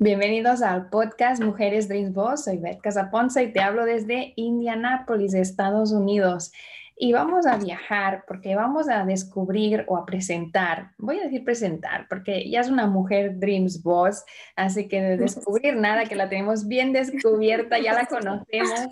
Bienvenidos 0.00 0.62
al 0.62 0.90
podcast 0.90 1.42
Mujeres 1.42 1.88
Dreams 1.88 2.14
Boss. 2.14 2.44
Soy 2.44 2.58
Beth 2.58 2.80
Casaponza 2.80 3.42
y 3.42 3.52
te 3.52 3.58
hablo 3.58 3.84
desde 3.84 4.32
Indianápolis, 4.36 5.34
Estados 5.34 5.90
Unidos. 5.90 6.52
Y 6.96 7.12
vamos 7.12 7.46
a 7.46 7.56
viajar 7.56 8.22
porque 8.28 8.54
vamos 8.54 8.88
a 8.88 9.04
descubrir 9.04 9.84
o 9.88 9.96
a 9.96 10.06
presentar, 10.06 10.92
voy 10.98 11.18
a 11.18 11.24
decir 11.24 11.42
presentar, 11.42 12.06
porque 12.08 12.48
ya 12.48 12.60
es 12.60 12.70
una 12.70 12.86
mujer 12.86 13.40
Dreams 13.40 13.82
Boss, 13.82 14.24
así 14.54 14.86
que 14.86 15.02
de 15.02 15.16
descubrir 15.16 15.74
nada, 15.74 16.04
que 16.04 16.14
la 16.14 16.28
tenemos 16.28 16.68
bien 16.68 16.92
descubierta, 16.92 17.80
ya 17.80 17.92
la 17.92 18.06
conocemos. 18.06 18.88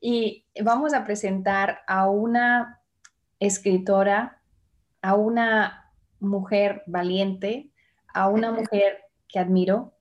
Y 0.00 0.46
vamos 0.62 0.94
a 0.94 1.04
presentar 1.04 1.80
a 1.86 2.08
una 2.08 2.80
escritora, 3.40 4.40
a 5.02 5.16
una 5.16 5.92
mujer 6.18 6.82
valiente, 6.86 7.68
a 8.14 8.28
una 8.28 8.52
mujer 8.52 9.02
que 9.28 9.38
admiro, 9.38 9.92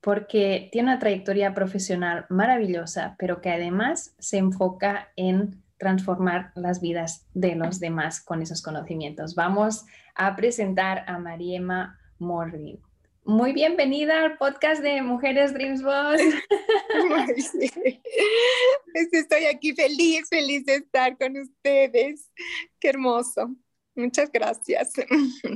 porque 0.00 0.68
tiene 0.72 0.90
una 0.90 0.98
trayectoria 0.98 1.54
profesional 1.54 2.26
maravillosa, 2.28 3.16
pero 3.18 3.40
que 3.40 3.50
además 3.50 4.14
se 4.18 4.38
enfoca 4.38 5.12
en 5.16 5.62
transformar 5.78 6.52
las 6.54 6.80
vidas 6.80 7.26
de 7.34 7.54
los 7.54 7.80
demás 7.80 8.20
con 8.20 8.42
esos 8.42 8.62
conocimientos. 8.62 9.34
Vamos 9.34 9.84
a 10.14 10.36
presentar 10.36 11.04
a 11.06 11.18
Mariema 11.18 11.98
Morri. 12.18 12.78
Muy 13.24 13.52
bienvenida 13.52 14.24
al 14.24 14.38
podcast 14.38 14.82
de 14.82 15.02
Mujeres 15.02 15.52
Dreams 15.52 15.82
Boss. 15.82 16.20
Estoy 19.12 19.44
aquí 19.44 19.74
feliz, 19.74 20.28
feliz 20.28 20.64
de 20.64 20.76
estar 20.76 21.16
con 21.16 21.36
ustedes. 21.36 22.30
Qué 22.78 22.88
hermoso. 22.88 23.54
Muchas 23.94 24.30
gracias. 24.32 24.92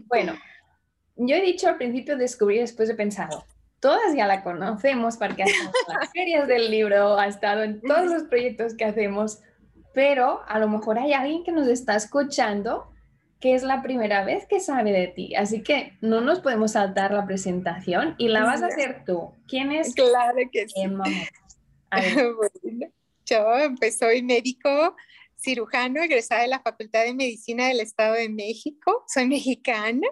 Bueno, 0.07 0.35
yo 1.17 1.37
he 1.37 1.43
dicho 1.43 1.69
al 1.69 1.77
principio 1.77 2.17
descubrir, 2.17 2.61
después 2.61 2.91
he 2.91 2.95
pensado, 2.95 3.45
todas 3.85 4.17
ya 4.17 4.27
la 4.27 4.43
conocemos 4.43 5.19
porque 5.19 5.43
ha 5.43 5.45
estado 5.45 5.71
en 5.91 5.99
las 6.01 6.11
ferias 6.15 6.49
del 6.49 6.71
libro, 6.71 7.19
ha 7.19 7.27
estado 7.27 7.63
en 7.63 7.83
todos 7.83 8.07
los 8.07 8.23
proyectos 8.23 8.73
que 8.73 8.87
hacemos, 8.87 9.41
pero 9.93 10.41
a 10.49 10.59
lo 10.59 10.69
mejor 10.69 10.99
hay 10.99 11.13
alguien 11.13 11.45
que 11.45 11.53
nos 11.53 11.69
está 11.69 11.95
escuchando 11.95 12.91
que 13.41 13.55
es 13.55 13.63
la 13.63 13.83
primera 13.83 14.25
vez 14.25 14.47
que 14.47 14.59
sabe 14.59 14.91
de 14.91 15.09
ti. 15.09 15.35
Así 15.35 15.63
que 15.63 15.99
no 16.01 16.23
nos 16.23 16.41
podemos 16.41 16.73
saltar 16.73 17.13
la 17.13 17.27
presentación 17.27 18.15
y 18.17 18.29
la 18.29 18.45
vas 18.45 18.63
a 18.63 18.69
hacer 18.69 19.05
tú. 19.05 19.33
¿Quién 19.47 19.71
es? 19.71 19.95
Claro 19.95 20.39
que 20.51 20.67
sí. 20.67 20.83
yo 23.27 23.45
soy 23.99 24.23
médico 24.23 24.97
cirujano 25.45 26.03
egresada 26.03 26.43
de 26.43 26.49
la 26.49 26.63
Facultad 26.63 27.05
de 27.05 27.15
Medicina 27.15 27.69
del 27.69 27.81
Estado 27.81 28.15
de 28.15 28.31
México. 28.31 29.05
Soy 29.07 29.29
mexicana 29.29 30.09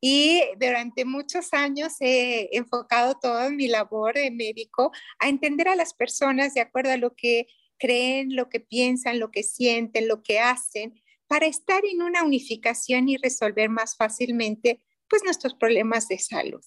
y 0.00 0.42
durante 0.58 1.04
muchos 1.04 1.52
años 1.52 1.94
he 2.00 2.48
enfocado 2.56 3.14
toda 3.20 3.48
mi 3.50 3.68
labor 3.68 4.14
de 4.14 4.30
médico 4.30 4.90
a 5.20 5.28
entender 5.28 5.68
a 5.68 5.76
las 5.76 5.94
personas 5.94 6.52
de 6.54 6.60
acuerdo 6.60 6.90
a 6.90 6.96
lo 6.96 7.14
que 7.14 7.46
creen, 7.78 8.34
lo 8.34 8.48
que 8.48 8.60
piensan, 8.60 9.20
lo 9.20 9.30
que 9.30 9.44
sienten, 9.44 10.08
lo 10.08 10.22
que 10.22 10.40
hacen, 10.40 11.00
para 11.28 11.46
estar 11.46 11.84
en 11.84 12.02
una 12.02 12.24
unificación 12.24 13.08
y 13.08 13.16
resolver 13.16 13.68
más 13.68 13.96
fácilmente 13.96 14.82
pues 15.08 15.22
nuestros 15.22 15.54
problemas 15.54 16.08
de 16.08 16.18
salud. 16.18 16.60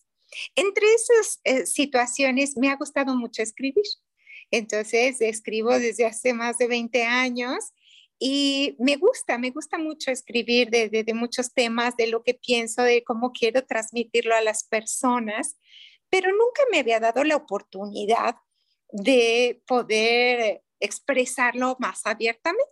Entre 0.56 0.86
esas 0.94 1.40
eh, 1.44 1.66
situaciones 1.66 2.56
me 2.56 2.70
ha 2.70 2.76
gustado 2.76 3.16
mucho 3.16 3.42
escribir. 3.42 3.84
Entonces, 4.52 5.22
escribo 5.22 5.78
desde 5.78 6.06
hace 6.06 6.34
más 6.34 6.58
de 6.58 6.68
20 6.68 7.04
años 7.04 7.74
y 8.20 8.76
me 8.80 8.98
gusta, 8.98 9.38
me 9.38 9.52
gusta 9.52 9.78
mucho 9.78 10.12
escribir 10.12 10.70
de, 10.70 11.14
muchos 11.14 11.54
temas, 11.54 11.96
de 11.96 12.08
lo 12.08 12.22
que 12.22 12.34
pienso, 12.34 12.84
de 12.84 13.02
cómo 13.04 13.32
quiero 13.32 13.66
transmitirlo 13.66 14.36
a 14.36 14.42
las 14.42 14.66
personas, 14.66 15.58
pero 16.10 16.30
nunca 16.32 16.64
me 16.70 16.80
había 16.80 17.00
dado 17.00 17.24
la 17.24 17.38
oportunidad 17.38 18.36
de 18.92 19.62
poder 19.66 20.64
expresarlo 20.82 21.78
más 21.80 22.06
abiertamente. 22.06 22.68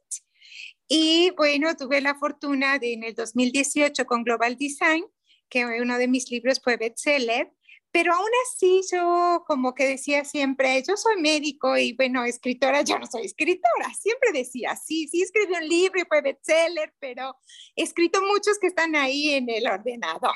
Y 0.90 1.32
bueno, 1.38 1.76
tuve 1.78 2.02
la 2.02 2.16
fortuna 2.16 2.78
de 2.78 2.94
en 2.94 3.04
el 3.04 3.16
2018 3.16 4.06
con 4.06 4.24
Global 4.24 4.58
Design, 4.58 5.06
que 5.50 5.66
uno 5.66 5.98
de 5.98 6.10
mis 6.10 6.30
libros 6.30 6.60
fue 6.62 6.76
bestseller, 6.76 7.54
pero 7.98 8.14
aún 8.14 8.30
así 8.46 8.82
yo 8.92 9.44
como 9.48 9.74
que 9.74 9.88
decía 9.88 10.24
siempre, 10.24 10.84
yo 10.88 10.96
soy 10.96 11.20
médico 11.20 11.76
y 11.76 11.94
bueno, 11.94 12.26
escritora, 12.26 12.84
yo 12.84 13.00
no 13.00 13.08
soy 13.08 13.26
escritora, 13.26 13.92
siempre 14.00 14.32
decía, 14.34 14.76
sí, 14.76 15.08
sí 15.08 15.24
escribí 15.24 15.56
un 15.56 15.68
libro 15.68 16.00
y 16.00 16.06
fue 16.06 16.22
bestseller, 16.22 16.94
pero 17.00 17.36
he 17.76 17.82
escrito 17.82 18.22
muchos 18.22 18.60
que 18.60 18.68
están 18.68 18.96
ahí 18.96 19.32
en 19.32 19.50
el 19.50 19.66
ordenador. 19.66 20.36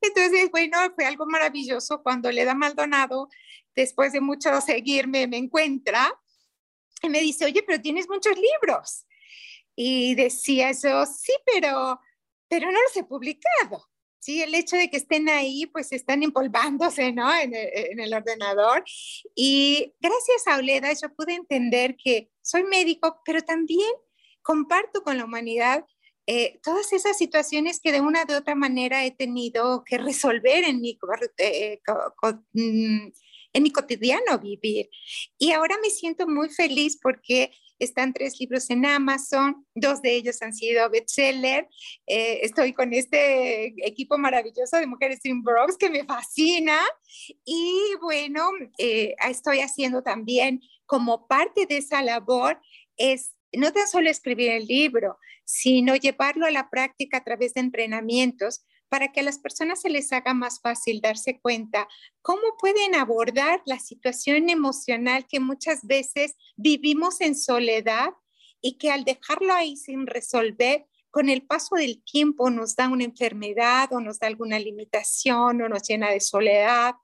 Entonces, 0.00 0.48
bueno, 0.52 0.78
fue 0.94 1.04
algo 1.04 1.26
maravilloso 1.26 2.00
cuando 2.00 2.30
Leda 2.30 2.54
Maldonado, 2.54 3.28
después 3.74 4.12
de 4.12 4.20
mucho 4.20 4.60
seguirme, 4.60 5.26
me 5.26 5.38
encuentra 5.38 6.16
y 7.02 7.08
me 7.08 7.18
dice, 7.18 7.44
oye, 7.44 7.64
pero 7.66 7.82
tienes 7.82 8.08
muchos 8.08 8.36
libros. 8.36 9.04
Y 9.74 10.14
decía 10.14 10.70
yo, 10.70 11.06
sí, 11.06 11.32
pero, 11.44 11.98
pero 12.46 12.70
no 12.70 12.80
los 12.80 12.96
he 12.96 13.02
publicado. 13.02 13.84
Sí, 14.24 14.40
el 14.40 14.54
hecho 14.54 14.76
de 14.78 14.88
que 14.88 14.96
estén 14.96 15.28
ahí, 15.28 15.66
pues 15.66 15.92
están 15.92 16.22
empolvándose, 16.22 17.12
¿no? 17.12 17.30
En 17.34 17.52
el, 17.54 18.14
ordenador. 18.14 18.82
Y 19.34 19.92
gracias 20.00 20.46
a 20.46 20.56
Oleda 20.56 20.90
yo 20.94 21.14
pude 21.14 21.34
entender 21.34 21.94
que 22.02 22.30
soy 22.40 22.64
médico, 22.64 23.20
pero 23.26 23.42
también 23.42 23.90
comparto 24.40 25.02
con 25.02 25.18
la 25.18 25.26
humanidad 25.26 25.84
eh, 26.26 26.58
todas 26.62 26.94
esas 26.94 27.18
situaciones 27.18 27.80
que 27.80 27.92
de 27.92 28.00
una 28.00 28.24
u 28.26 28.32
otra 28.32 28.54
manera 28.54 29.04
he 29.04 29.10
tenido 29.10 29.84
que 29.84 29.98
resolver 29.98 30.64
en 30.64 30.80
mi, 30.80 30.98
eh, 31.36 31.82
mm, 32.54 33.08
en 33.52 33.62
mi 33.62 33.70
cotidiano 33.72 34.38
vivir. 34.38 34.88
Y 35.36 35.52
ahora 35.52 35.76
me 35.82 35.90
siento 35.90 36.26
muy 36.26 36.48
feliz 36.48 36.98
porque 36.98 37.52
están 37.78 38.12
tres 38.12 38.38
libros 38.40 38.70
en 38.70 38.86
Amazon, 38.86 39.66
dos 39.74 40.02
de 40.02 40.14
ellos 40.14 40.40
han 40.42 40.54
sido 40.54 40.88
bestseller. 40.90 41.68
Eh, 42.06 42.40
estoy 42.42 42.72
con 42.72 42.92
este 42.92 43.66
equipo 43.86 44.18
maravilloso 44.18 44.76
de 44.76 44.86
Mujeres 44.86 45.24
in 45.24 45.42
Bronx 45.42 45.76
que 45.76 45.90
me 45.90 46.04
fascina. 46.04 46.78
Y 47.44 47.94
bueno, 48.00 48.50
eh, 48.78 49.14
estoy 49.28 49.60
haciendo 49.60 50.02
también 50.02 50.60
como 50.86 51.26
parte 51.26 51.66
de 51.66 51.78
esa 51.78 52.02
labor 52.02 52.60
es 52.96 53.34
no 53.52 53.72
tan 53.72 53.86
solo 53.88 54.10
escribir 54.10 54.50
el 54.50 54.66
libro, 54.66 55.18
sino 55.44 55.94
llevarlo 55.96 56.46
a 56.46 56.50
la 56.50 56.70
práctica 56.70 57.18
a 57.18 57.24
través 57.24 57.54
de 57.54 57.60
entrenamientos 57.60 58.64
para 58.94 59.10
que 59.10 59.18
a 59.18 59.24
las 59.24 59.40
personas 59.40 59.80
se 59.80 59.90
les 59.90 60.12
haga 60.12 60.34
más 60.34 60.60
fácil 60.60 61.00
darse 61.00 61.40
cuenta 61.40 61.88
cómo 62.22 62.42
pueden 62.60 62.94
abordar 62.94 63.60
la 63.66 63.80
situación 63.80 64.48
emocional 64.50 65.26
que 65.26 65.40
muchas 65.40 65.84
veces 65.84 66.36
vivimos 66.54 67.20
en 67.20 67.34
soledad 67.34 68.10
y 68.60 68.78
que 68.78 68.92
al 68.92 69.02
dejarlo 69.02 69.52
ahí 69.52 69.76
sin 69.76 70.06
resolver, 70.06 70.86
con 71.10 71.28
el 71.28 71.44
paso 71.44 71.74
del 71.74 72.04
tiempo 72.04 72.50
nos 72.50 72.76
da 72.76 72.88
una 72.88 73.02
enfermedad 73.02 73.92
o 73.92 73.98
nos 73.98 74.20
da 74.20 74.28
alguna 74.28 74.60
limitación 74.60 75.60
o 75.60 75.68
nos 75.68 75.82
llena 75.88 76.12
de 76.12 76.20
soledad. 76.20 76.94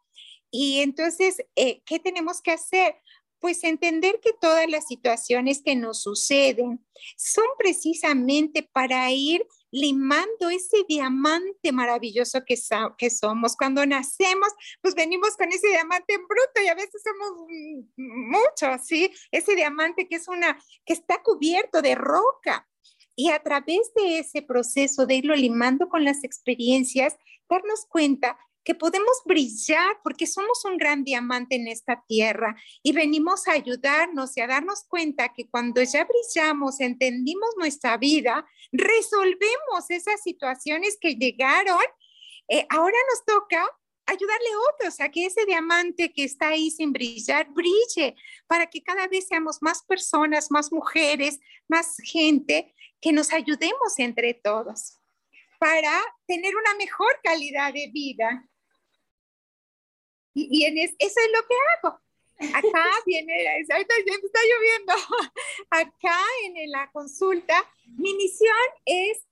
Y 0.48 0.82
entonces, 0.82 1.44
eh, 1.56 1.82
¿qué 1.84 1.98
tenemos 1.98 2.40
que 2.40 2.52
hacer? 2.52 2.94
Pues 3.40 3.64
entender 3.64 4.20
que 4.22 4.32
todas 4.40 4.70
las 4.70 4.86
situaciones 4.86 5.60
que 5.60 5.74
nos 5.74 6.02
suceden 6.02 6.86
son 7.16 7.46
precisamente 7.58 8.62
para 8.62 9.10
ir 9.10 9.44
limando 9.70 10.50
ese 10.50 10.84
diamante 10.88 11.72
maravilloso 11.72 12.44
que, 12.44 12.56
que 12.98 13.10
somos. 13.10 13.56
Cuando 13.56 13.84
nacemos, 13.86 14.48
pues 14.80 14.94
venimos 14.94 15.36
con 15.36 15.48
ese 15.48 15.68
diamante 15.68 16.14
en 16.14 16.26
bruto 16.26 16.62
y 16.64 16.68
a 16.68 16.74
veces 16.74 17.02
somos 17.02 17.46
muchos, 17.96 18.86
¿sí? 18.86 19.10
Ese 19.30 19.54
diamante 19.54 20.08
que 20.08 20.16
es 20.16 20.28
una, 20.28 20.58
que 20.84 20.92
está 20.92 21.22
cubierto 21.22 21.82
de 21.82 21.94
roca. 21.94 22.66
Y 23.16 23.30
a 23.30 23.42
través 23.42 23.92
de 23.94 24.18
ese 24.20 24.42
proceso 24.42 25.04
de 25.04 25.16
irlo 25.16 25.34
limando 25.34 25.88
con 25.88 26.04
las 26.04 26.24
experiencias, 26.24 27.16
darnos 27.48 27.84
cuenta 27.86 28.38
que 28.64 28.74
podemos 28.74 29.22
brillar 29.24 29.98
porque 30.02 30.26
somos 30.26 30.64
un 30.64 30.76
gran 30.76 31.04
diamante 31.04 31.56
en 31.56 31.68
esta 31.68 32.02
tierra 32.06 32.56
y 32.82 32.92
venimos 32.92 33.48
a 33.48 33.52
ayudarnos 33.52 34.36
y 34.36 34.40
a 34.40 34.46
darnos 34.46 34.84
cuenta 34.84 35.32
que 35.32 35.48
cuando 35.48 35.82
ya 35.82 36.04
brillamos, 36.06 36.80
entendimos 36.80 37.50
nuestra 37.56 37.96
vida, 37.96 38.46
resolvemos 38.72 39.88
esas 39.88 40.22
situaciones 40.22 40.98
que 41.00 41.14
llegaron, 41.14 41.78
eh, 42.48 42.66
ahora 42.68 42.96
nos 43.10 43.24
toca 43.24 43.66
ayudarle 44.06 44.48
a 44.52 44.74
otros 44.74 45.00
a 45.00 45.08
que 45.08 45.26
ese 45.26 45.46
diamante 45.46 46.12
que 46.12 46.24
está 46.24 46.48
ahí 46.48 46.70
sin 46.70 46.92
brillar 46.92 47.48
brille 47.50 48.16
para 48.46 48.66
que 48.66 48.82
cada 48.82 49.06
vez 49.06 49.28
seamos 49.28 49.62
más 49.62 49.82
personas, 49.84 50.50
más 50.50 50.72
mujeres, 50.72 51.38
más 51.68 51.96
gente, 52.02 52.74
que 53.00 53.12
nos 53.12 53.32
ayudemos 53.32 53.98
entre 53.98 54.34
todos 54.34 54.99
para 55.60 56.02
tener 56.26 56.56
una 56.56 56.74
mejor 56.76 57.20
calidad 57.22 57.72
de 57.74 57.90
vida. 57.92 58.48
Y, 60.32 60.64
en 60.64 60.78
eso 60.78 60.96
es 60.98 61.14
lo 61.34 61.46
que 61.46 61.54
hago. 61.76 62.00
Acá 62.54 62.90
viene, 63.06 63.46
ahorita 63.70 63.94
está 63.94 64.40
lloviendo, 64.42 64.94
acá 65.70 66.18
en 66.44 66.70
la 66.70 66.90
consulta, 66.92 67.54
mi 67.98 68.14
misión 68.14 68.56
es 68.86 69.26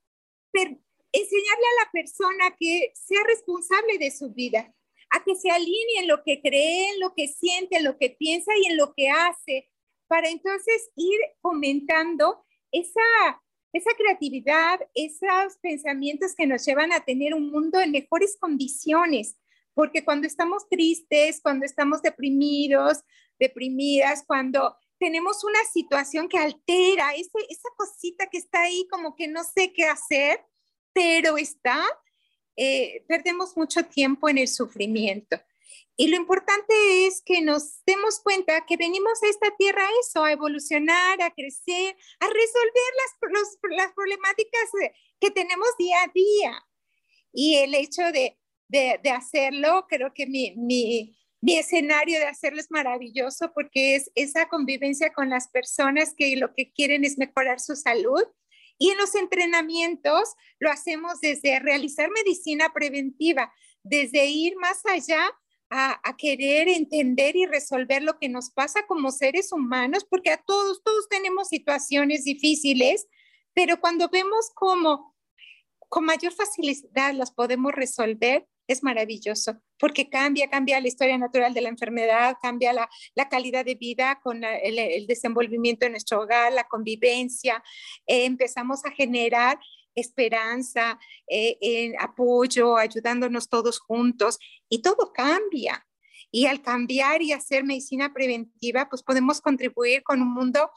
enseñarle 1.11 1.65
a 1.65 1.83
la 1.83 1.91
persona 1.91 2.55
que 2.59 2.91
sea 2.93 3.23
responsable 3.25 3.97
de 3.97 4.11
su 4.11 4.29
vida, 4.31 4.71
a 5.09 5.23
que 5.23 5.35
se 5.35 5.49
alinee 5.49 6.01
en 6.01 6.07
lo 6.07 6.23
que 6.23 6.39
cree, 6.41 6.89
en 6.89 6.99
lo 6.99 7.15
que 7.15 7.27
siente, 7.27 7.77
en 7.77 7.85
lo 7.85 7.97
que 7.97 8.11
piensa 8.11 8.51
y 8.55 8.67
en 8.67 8.77
lo 8.77 8.93
que 8.93 9.09
hace, 9.09 9.67
para 10.07 10.29
entonces 10.29 10.91
ir 10.95 11.19
fomentando 11.41 12.45
esa, 12.71 13.41
esa 13.71 13.91
creatividad, 13.95 14.79
esos 14.95 15.57
pensamientos 15.61 16.33
que 16.35 16.47
nos 16.47 16.65
llevan 16.65 16.91
a 16.91 17.01
tener 17.01 17.33
un 17.33 17.51
mundo 17.51 17.79
en 17.79 17.91
mejores 17.91 18.37
condiciones, 18.39 19.37
porque 19.73 20.03
cuando 20.03 20.27
estamos 20.27 20.67
tristes, 20.67 21.39
cuando 21.41 21.65
estamos 21.65 22.01
deprimidos, 22.01 22.99
deprimidas, 23.39 24.23
cuando 24.25 24.75
tenemos 24.99 25.43
una 25.43 25.63
situación 25.71 26.27
que 26.27 26.37
altera, 26.37 27.13
esa 27.13 27.69
cosita 27.77 28.27
que 28.27 28.37
está 28.37 28.63
ahí 28.63 28.87
como 28.91 29.15
que 29.15 29.27
no 29.27 29.43
sé 29.43 29.71
qué 29.71 29.85
hacer, 29.85 30.43
pero 30.91 31.37
está, 31.37 31.81
eh, 32.57 33.05
perdemos 33.07 33.55
mucho 33.55 33.83
tiempo 33.83 34.27
en 34.27 34.39
el 34.39 34.47
sufrimiento. 34.47 35.39
Y 35.99 36.07
lo 36.07 36.15
importante 36.15 37.07
es 37.07 37.21
que 37.25 37.41
nos 37.41 37.83
demos 37.85 38.21
cuenta 38.21 38.65
que 38.65 38.77
venimos 38.77 39.21
a 39.21 39.27
esta 39.27 39.53
tierra 39.57 39.85
a 39.85 39.91
eso, 39.99 40.23
a 40.23 40.31
evolucionar, 40.31 41.21
a 41.21 41.31
crecer, 41.31 41.95
a 42.21 42.27
resolver 42.27 42.91
las, 42.97 43.57
las 43.77 43.93
problemáticas 43.93 44.69
que 45.19 45.29
tenemos 45.29 45.67
día 45.77 46.01
a 46.03 46.11
día. 46.13 46.65
Y 47.33 47.57
el 47.57 47.75
hecho 47.75 48.03
de 48.13 48.39
de, 48.69 49.09
hacerlo. 49.09 49.85
Creo 49.89 50.13
que 50.13 50.25
mi, 50.25 50.53
mi, 50.55 51.17
mi, 51.41 51.57
escenario 51.57 52.19
de 52.19 52.27
hacerlo 52.27 52.59
es 52.59 52.71
maravilloso 52.71 53.51
porque 53.53 53.95
es 53.95 54.09
esa 54.15 54.47
convivencia 54.47 55.11
con 55.11 55.29
las 55.29 55.49
personas 55.49 56.13
que 56.15 56.35
lo 56.37 56.53
que 56.53 56.71
quieren 56.71 57.03
es 57.03 57.17
mejorar 57.17 57.59
su 57.59 57.75
salud. 57.75 58.23
Y 58.77 58.91
en 58.91 58.97
los 58.97 59.13
entrenamientos 59.15 60.35
lo 60.59 60.71
hacemos 60.71 61.19
desde 61.19 61.59
realizar 61.59 62.09
medicina 62.11 62.71
preventiva, 62.73 63.51
desde 63.83 64.25
ir 64.27 64.55
más 64.55 64.85
allá 64.85 65.29
a, 65.69 66.01
querer 66.17 66.67
entender 66.67 67.35
y 67.35 67.45
resolver 67.45 68.01
lo 68.01 68.17
que 68.17 68.29
nos 68.29 68.49
pasa 68.49 68.85
como 68.87 69.11
seres 69.11 69.51
humanos, 69.51 70.05
porque 70.09 70.31
a 70.31 70.37
todos, 70.37 70.81
todos 70.83 71.07
tenemos 71.09 71.49
situaciones 71.49 72.23
difíciles, 72.23 73.07
pero 73.53 73.79
cuando 73.79 74.09
vemos 74.09 74.51
cómo 74.55 75.15
con 75.87 76.05
mayor 76.05 76.33
facilidad 76.33 77.13
las 77.13 77.31
podemos 77.31 77.71
resolver, 77.73 78.47
es 78.67 78.83
maravilloso 78.83 79.59
porque 79.79 80.09
cambia, 80.09 80.49
cambia 80.49 80.79
la 80.79 80.87
historia 80.87 81.17
natural 81.17 81.53
de 81.53 81.61
la 81.61 81.69
enfermedad, 81.69 82.35
cambia 82.41 82.73
la, 82.73 83.29
calidad 83.29 83.65
de 83.65 83.75
vida 83.75 84.19
con 84.21 84.43
el, 84.43 85.07
desenvolvimiento 85.07 85.85
de 85.85 85.91
nuestro 85.91 86.21
hogar, 86.21 86.53
la 86.53 86.65
convivencia, 86.65 87.63
eh, 88.05 88.25
empezamos 88.25 88.85
a 88.85 88.91
generar 88.91 89.57
esperanza, 89.99 90.99
eh, 91.27 91.93
apoyo, 91.99 92.77
ayudándonos 92.77 93.49
todos 93.49 93.79
juntos 93.79 94.39
y 94.69 94.81
todo 94.81 95.11
cambia. 95.13 95.85
Y 96.31 96.45
al 96.45 96.61
cambiar 96.61 97.21
y 97.21 97.31
hacer 97.31 97.63
medicina 97.63 98.13
preventiva, 98.13 98.87
pues 98.87 99.01
podemos 99.01 99.41
contribuir 99.41 100.03
con 100.03 100.21
un 100.21 100.31
mundo 100.31 100.69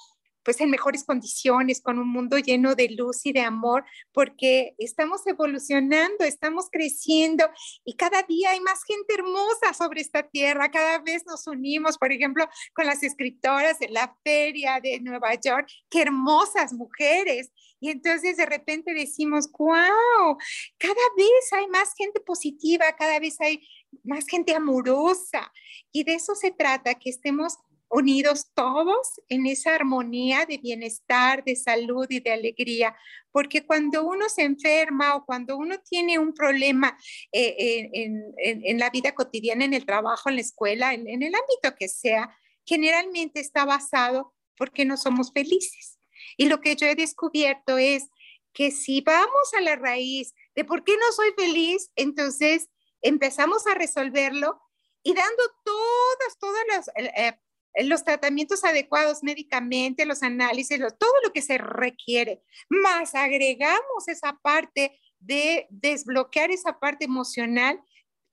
pues 0.44 0.60
en 0.60 0.70
mejores 0.70 1.04
condiciones, 1.04 1.80
con 1.80 1.98
un 1.98 2.08
mundo 2.08 2.38
lleno 2.38 2.74
de 2.74 2.88
luz 2.90 3.24
y 3.26 3.32
de 3.32 3.40
amor, 3.40 3.84
porque 4.12 4.74
estamos 4.78 5.26
evolucionando, 5.26 6.24
estamos 6.24 6.68
creciendo 6.70 7.48
y 7.84 7.94
cada 7.94 8.22
día 8.22 8.50
hay 8.50 8.60
más 8.60 8.84
gente 8.84 9.14
hermosa 9.14 9.74
sobre 9.76 10.00
esta 10.00 10.22
tierra, 10.22 10.70
cada 10.70 10.98
vez 10.98 11.24
nos 11.26 11.46
unimos, 11.46 11.98
por 11.98 12.12
ejemplo, 12.12 12.48
con 12.74 12.86
las 12.86 13.02
escritoras 13.02 13.78
de 13.78 13.88
la 13.88 14.16
feria 14.24 14.80
de 14.80 15.00
Nueva 15.00 15.34
York, 15.34 15.68
qué 15.88 16.02
hermosas 16.02 16.72
mujeres. 16.72 17.50
Y 17.80 17.90
entonces 17.90 18.36
de 18.36 18.46
repente 18.46 18.94
decimos, 18.94 19.50
wow, 19.58 20.38
cada 20.78 20.94
vez 21.16 21.52
hay 21.52 21.66
más 21.66 21.94
gente 21.96 22.20
positiva, 22.20 22.84
cada 22.96 23.18
vez 23.18 23.40
hay 23.40 23.60
más 24.04 24.26
gente 24.26 24.54
amorosa. 24.54 25.52
Y 25.90 26.04
de 26.04 26.14
eso 26.14 26.34
se 26.36 26.52
trata, 26.52 26.94
que 26.94 27.10
estemos 27.10 27.58
unidos 27.92 28.50
todos 28.54 29.20
en 29.28 29.46
esa 29.46 29.74
armonía 29.74 30.46
de 30.46 30.56
bienestar, 30.56 31.44
de 31.44 31.54
salud 31.54 32.06
y 32.08 32.20
de 32.20 32.32
alegría, 32.32 32.96
porque 33.30 33.66
cuando 33.66 34.04
uno 34.04 34.30
se 34.30 34.42
enferma 34.42 35.14
o 35.14 35.26
cuando 35.26 35.58
uno 35.58 35.78
tiene 35.78 36.18
un 36.18 36.32
problema 36.32 36.98
eh, 37.32 37.90
en, 37.92 38.78
la 38.78 38.88
vida 38.88 39.14
cotidiana, 39.14 39.66
en 39.66 39.74
el 39.74 39.84
trabajo, 39.84 40.30
en 40.30 40.36
la 40.36 40.40
escuela, 40.40 40.94
en, 40.94 41.06
el 41.06 41.34
ámbito 41.34 41.76
que 41.78 41.88
sea, 41.88 42.34
generalmente 42.64 43.40
está 43.40 43.66
basado 43.66 44.34
porque 44.56 44.86
no 44.86 44.96
somos 44.96 45.30
felices. 45.32 45.98
Y 46.38 46.46
lo 46.46 46.60
que 46.60 46.76
yo 46.76 46.86
he 46.86 46.94
descubierto 46.94 47.76
es 47.76 48.08
que 48.54 48.70
si 48.70 49.02
vamos 49.02 49.54
a 49.56 49.60
la 49.60 49.76
raíz 49.76 50.34
de 50.54 50.64
por 50.64 50.82
qué 50.82 50.92
no 50.96 51.12
soy 51.12 51.32
feliz, 51.36 51.90
entonces 51.96 52.70
empezamos 53.02 53.66
a 53.66 53.74
resolverlo 53.74 54.60
y 55.02 55.14
dando 55.14 55.42
todas, 55.64 56.38
todas 56.38 56.62
las 56.69 56.90
eh, 56.96 57.38
los 57.74 58.05
tratamientos 58.05 58.64
adecuados 58.64 59.22
médicamente, 59.22 60.06
los 60.06 60.22
análisis, 60.22 60.79
todo 60.98 61.14
lo 61.24 61.32
que 61.32 61.43
se 61.43 61.58
requiere, 61.58 62.43
más 62.69 63.14
agregamos 63.14 64.08
esa 64.08 64.38
parte 64.43 64.98
de 65.20 65.67
desbloquear 65.70 66.50
esa 66.50 66.79
parte 66.79 67.05
emocional, 67.05 67.81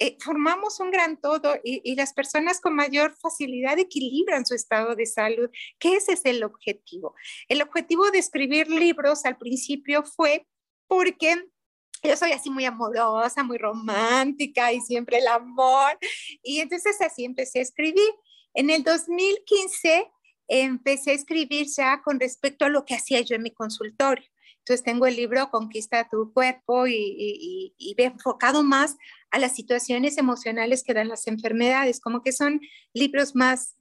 eh, 0.02 0.18
formamos 0.22 0.80
un 0.80 0.92
gran 0.92 1.18
todo 1.20 1.56
y, 1.62 1.82
y, 1.84 1.96
las 1.96 2.14
personas 2.14 2.62
con 2.62 2.74
mayor 2.74 3.18
facilidad 3.18 3.78
equilibran 3.78 4.46
su 4.46 4.56
estado 4.56 4.96
de 4.96 5.06
salud, 5.06 5.50
que 5.78 5.98
ese 5.98 6.14
es 6.14 6.24
el 6.24 6.44
objetivo. 6.44 7.16
El 7.50 7.62
objetivo 7.62 8.10
de 8.10 8.20
escribir 8.20 8.70
libros 8.70 9.26
al 9.26 9.38
principio 9.38 10.04
fue 10.04 10.48
porque 10.88 11.44
yo 12.02 12.16
soy 12.16 12.32
así 12.32 12.50
muy 12.50 12.66
amorosa, 12.66 13.44
muy 13.44 13.58
romántica 13.58 14.72
y 14.72 14.80
siempre 14.82 15.18
el 15.18 15.28
amor. 15.28 15.98
Y 16.44 16.60
entonces 16.60 17.00
así 17.02 17.26
empecé 17.26 17.60
a 17.60 17.64
escribir. 17.64 18.10
En 18.60 18.70
el 18.70 18.84
2015 18.84 20.12
empecé 20.50 21.12
a 21.12 21.14
escribir 21.14 21.68
ya 21.68 22.02
con 22.02 22.20
respecto 22.20 22.66
a 22.66 22.70
lo 22.70 22.84
que 22.84 22.94
hacía 22.94 23.22
yo 23.22 23.38
en 23.38 23.44
mi 23.44 23.52
consultorio. 23.52 24.26
Entonces 24.58 24.84
tengo 24.84 25.08
el 25.08 25.16
libro 25.16 25.50
Conquista 25.50 26.10
tu 26.10 26.34
cuerpo 26.34 26.86
y, 26.86 27.74
y, 27.78 27.96
he 27.98 28.04
enfocado 28.04 28.62
más 28.62 28.98
a 29.32 29.40
las 29.40 29.56
situaciones 29.56 30.18
emocionales 30.18 30.84
que 30.84 30.94
dan 30.94 31.08
las 31.08 31.26
enfermedades, 31.28 32.02
como 32.02 32.22
que 32.22 32.34
son 32.34 32.60
libros 32.94 33.34
más, 33.34 33.78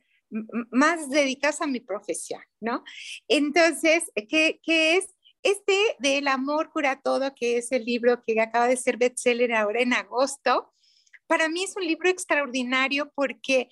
más 0.71 1.11
dedicados 1.11 1.61
a 1.61 1.67
mi 1.67 1.81
profesión, 1.81 2.43
¿no? 2.61 2.85
Entonces, 3.27 4.05
¿qué, 4.29 4.61
qué 4.63 4.99
es? 4.99 5.13
Este 5.43 5.77
del 5.99 6.29
amor 6.29 6.71
cura 6.71 7.01
todo, 7.03 7.35
que 7.35 7.57
es 7.57 7.73
el 7.73 7.85
libro 7.85 8.23
que 8.25 8.41
acaba 8.41 8.69
de 8.69 8.77
ser 8.77 8.97
bestseller 8.97 9.55
ahora 9.55 9.81
en 9.81 9.93
agosto, 9.93 10.73
para 11.27 11.49
mí 11.49 11.65
es 11.65 11.77
un 11.77 11.85
libro 11.85 12.09
extraordinario 12.09 13.11
porque 13.17 13.69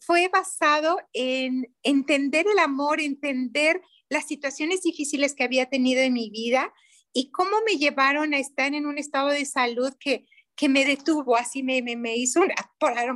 fue 0.00 0.28
basado 0.28 0.98
en 1.12 1.74
entender 1.82 2.46
el 2.50 2.58
amor, 2.58 3.00
entender 3.00 3.80
las 4.08 4.26
situaciones 4.26 4.82
difíciles 4.82 5.34
que 5.34 5.44
había 5.44 5.66
tenido 5.66 6.00
en 6.02 6.12
mi 6.12 6.30
vida 6.30 6.72
y 7.12 7.30
cómo 7.30 7.56
me 7.64 7.78
llevaron 7.78 8.34
a 8.34 8.38
estar 8.38 8.74
en 8.74 8.86
un 8.86 8.98
estado 8.98 9.28
de 9.28 9.44
salud 9.44 9.92
que, 9.98 10.26
que 10.54 10.68
me 10.68 10.84
detuvo, 10.84 11.36
así 11.36 11.62
me, 11.62 11.82
me, 11.82 11.96
me 11.96 12.16
hizo 12.16 12.40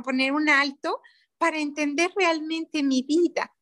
poner 0.03 0.33
un 0.33 0.49
alto 0.49 1.01
para 1.37 1.59
entender 1.59 2.11
realmente 2.15 2.83
mi 2.83 3.03
vida. 3.03 3.53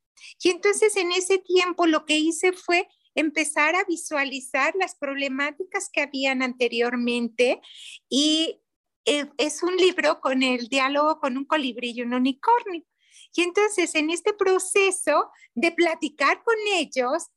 Y 0.44 0.50
entonces 0.50 0.96
en 0.98 1.12
ese 1.12 1.38
tiempo 1.38 1.88
lo 1.88 2.06
que 2.06 2.18
hice 2.18 2.51
fue 2.51 2.88
empezar 3.16 3.75
a 3.75 3.84
visualizar 3.86 4.74
las 4.75 4.96
problemáticas 4.96 5.89
que 5.92 6.01
habían 6.01 6.42
anteriormente 6.42 7.62
y 8.10 8.62
eh, 9.06 9.30
es 9.38 9.63
un 9.63 9.75
libro 9.75 10.20
con 10.22 10.44
el 10.44 10.68
diálogo 10.68 11.20
con 11.20 11.38
un 11.38 11.46
colibrí 11.46 11.92
y 11.92 12.01
un 12.01 12.13
unicornio. 12.13 12.84
Y 13.33 13.43
entonces 13.43 13.95
en 13.95 14.09
este 14.09 14.33
proceso 14.33 15.29
de 15.53 15.71
platicar 15.71 16.43
con 16.43 16.55
ellos, 16.74 17.27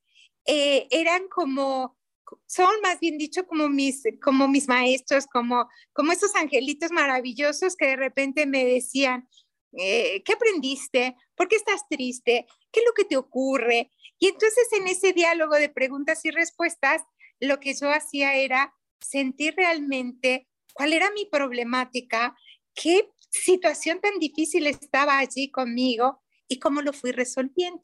eh, 0.46 0.88
eran 0.90 1.28
como, 1.28 1.96
son 2.46 2.75
más 2.82 2.99
bien 3.00 3.18
dicho 3.18 3.46
como 3.46 3.68
mis, 3.68 4.02
como 4.22 4.49
mis 4.49 4.68
maestros, 4.68 5.26
como, 5.26 5.68
como 5.92 6.12
esos 6.12 6.34
angelitos 6.34 6.90
maravillosos 6.90 7.76
que 7.76 7.87
de 7.87 7.96
repente 7.96 8.46
me 8.46 8.64
decían, 8.64 9.28
eh, 9.78 10.22
¿qué 10.25 10.32
aprendiste? 10.32 11.16
¿Por 11.34 11.49
qué 11.49 11.56
estás 11.56 11.88
triste? 11.88 12.46
¿Qué 12.70 12.80
es 12.80 12.87
lo 12.87 12.92
que 12.92 13.04
te 13.04 13.16
ocurre? 13.16 13.90
Y 14.18 14.28
entonces 14.28 14.68
en 14.72 14.88
ese 14.88 15.12
diálogo 15.12 15.56
de 15.56 15.68
preguntas 15.68 16.25
y 16.25 16.30
respuestas, 16.30 17.02
lo 17.40 17.58
que 17.58 17.75
yo 17.75 17.90
hacía 17.90 18.34
era 18.34 18.75
sentir 19.00 19.54
realmente 19.56 20.49
cuál 20.75 20.92
era 20.92 21.11
mi 21.11 21.26
problemática, 21.26 22.37
qué 22.75 23.11
situación 23.32 24.00
tan 24.00 24.18
difícil 24.18 24.66
estaba 24.66 25.18
allí 25.18 25.50
conmigo 25.50 26.22
y 26.46 26.58
cómo 26.58 26.82
lo 26.82 26.92
fui 26.92 27.12
resolviendo. 27.12 27.80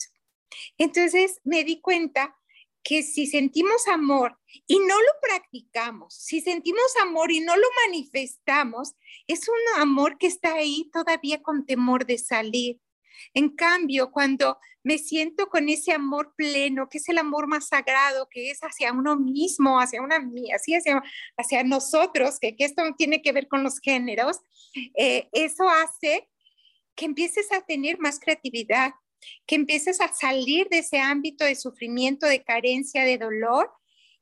Entonces 0.77 1.41
me 1.45 1.65
di 1.65 1.81
cuenta 1.81 2.37
que 2.83 3.03
si 3.03 3.27
sentimos 3.27 3.89
amor 3.89 4.39
y 4.67 4.79
no 4.79 4.95
lo 4.95 5.13
practicamos, 5.21 6.15
si 6.15 6.41
sentimos 6.41 6.97
amor 7.03 7.33
y 7.33 7.41
no 7.41 7.57
lo 7.57 7.67
manifestamos, 7.87 8.95
es 9.27 9.49
un 9.49 9.81
amor 9.81 10.17
que 10.19 10.27
está 10.27 10.55
ahí 10.55 10.89
todavía 10.93 11.43
con 11.43 11.67
temor 11.67 12.07
de 12.07 12.19
salir. 12.19 12.81
En 13.35 13.51
cambio, 13.57 14.11
cuando 14.11 14.59
me 14.89 14.97
siento 14.97 15.51
con 15.51 15.69
ese 15.69 15.93
amor 15.93 16.33
pleno, 16.35 16.89
que 16.89 16.97
es 16.97 17.11
el 17.11 17.19
amor 17.19 17.47
más 17.47 17.69
sagrado, 17.69 18.27
que 18.31 18.51
es 18.51 18.61
hacia 18.61 18.91
uno 18.91 19.17
mismo, 19.19 19.79
hacia 19.79 20.01
una 20.01 20.17
así 20.55 20.73
hacia, 20.75 21.63
nosotros, 21.63 22.39
que, 22.41 22.57
esto 22.59 22.83
no 22.83 22.95
tiene 22.95 23.21
que 23.21 23.33
ver 23.33 23.49
con 23.49 23.63
los 23.63 23.81
géneros, 23.81 24.39
eh, 24.97 25.29
eso 25.33 25.69
hace 25.69 26.27
que 26.95 27.05
empieces 27.05 27.53
a 27.53 27.61
tener 27.67 27.99
más 27.99 28.19
creatividad, 28.19 28.95
que 29.47 29.57
empieces 29.57 30.01
a 30.01 30.11
salir 30.11 30.71
de 30.71 30.79
ese 30.79 31.01
ámbito 31.01 31.45
de 31.45 31.55
sufrimiento, 31.55 32.27
de 32.27 32.43
carencia, 32.43 33.05
de 33.05 33.19
dolor 33.19 33.71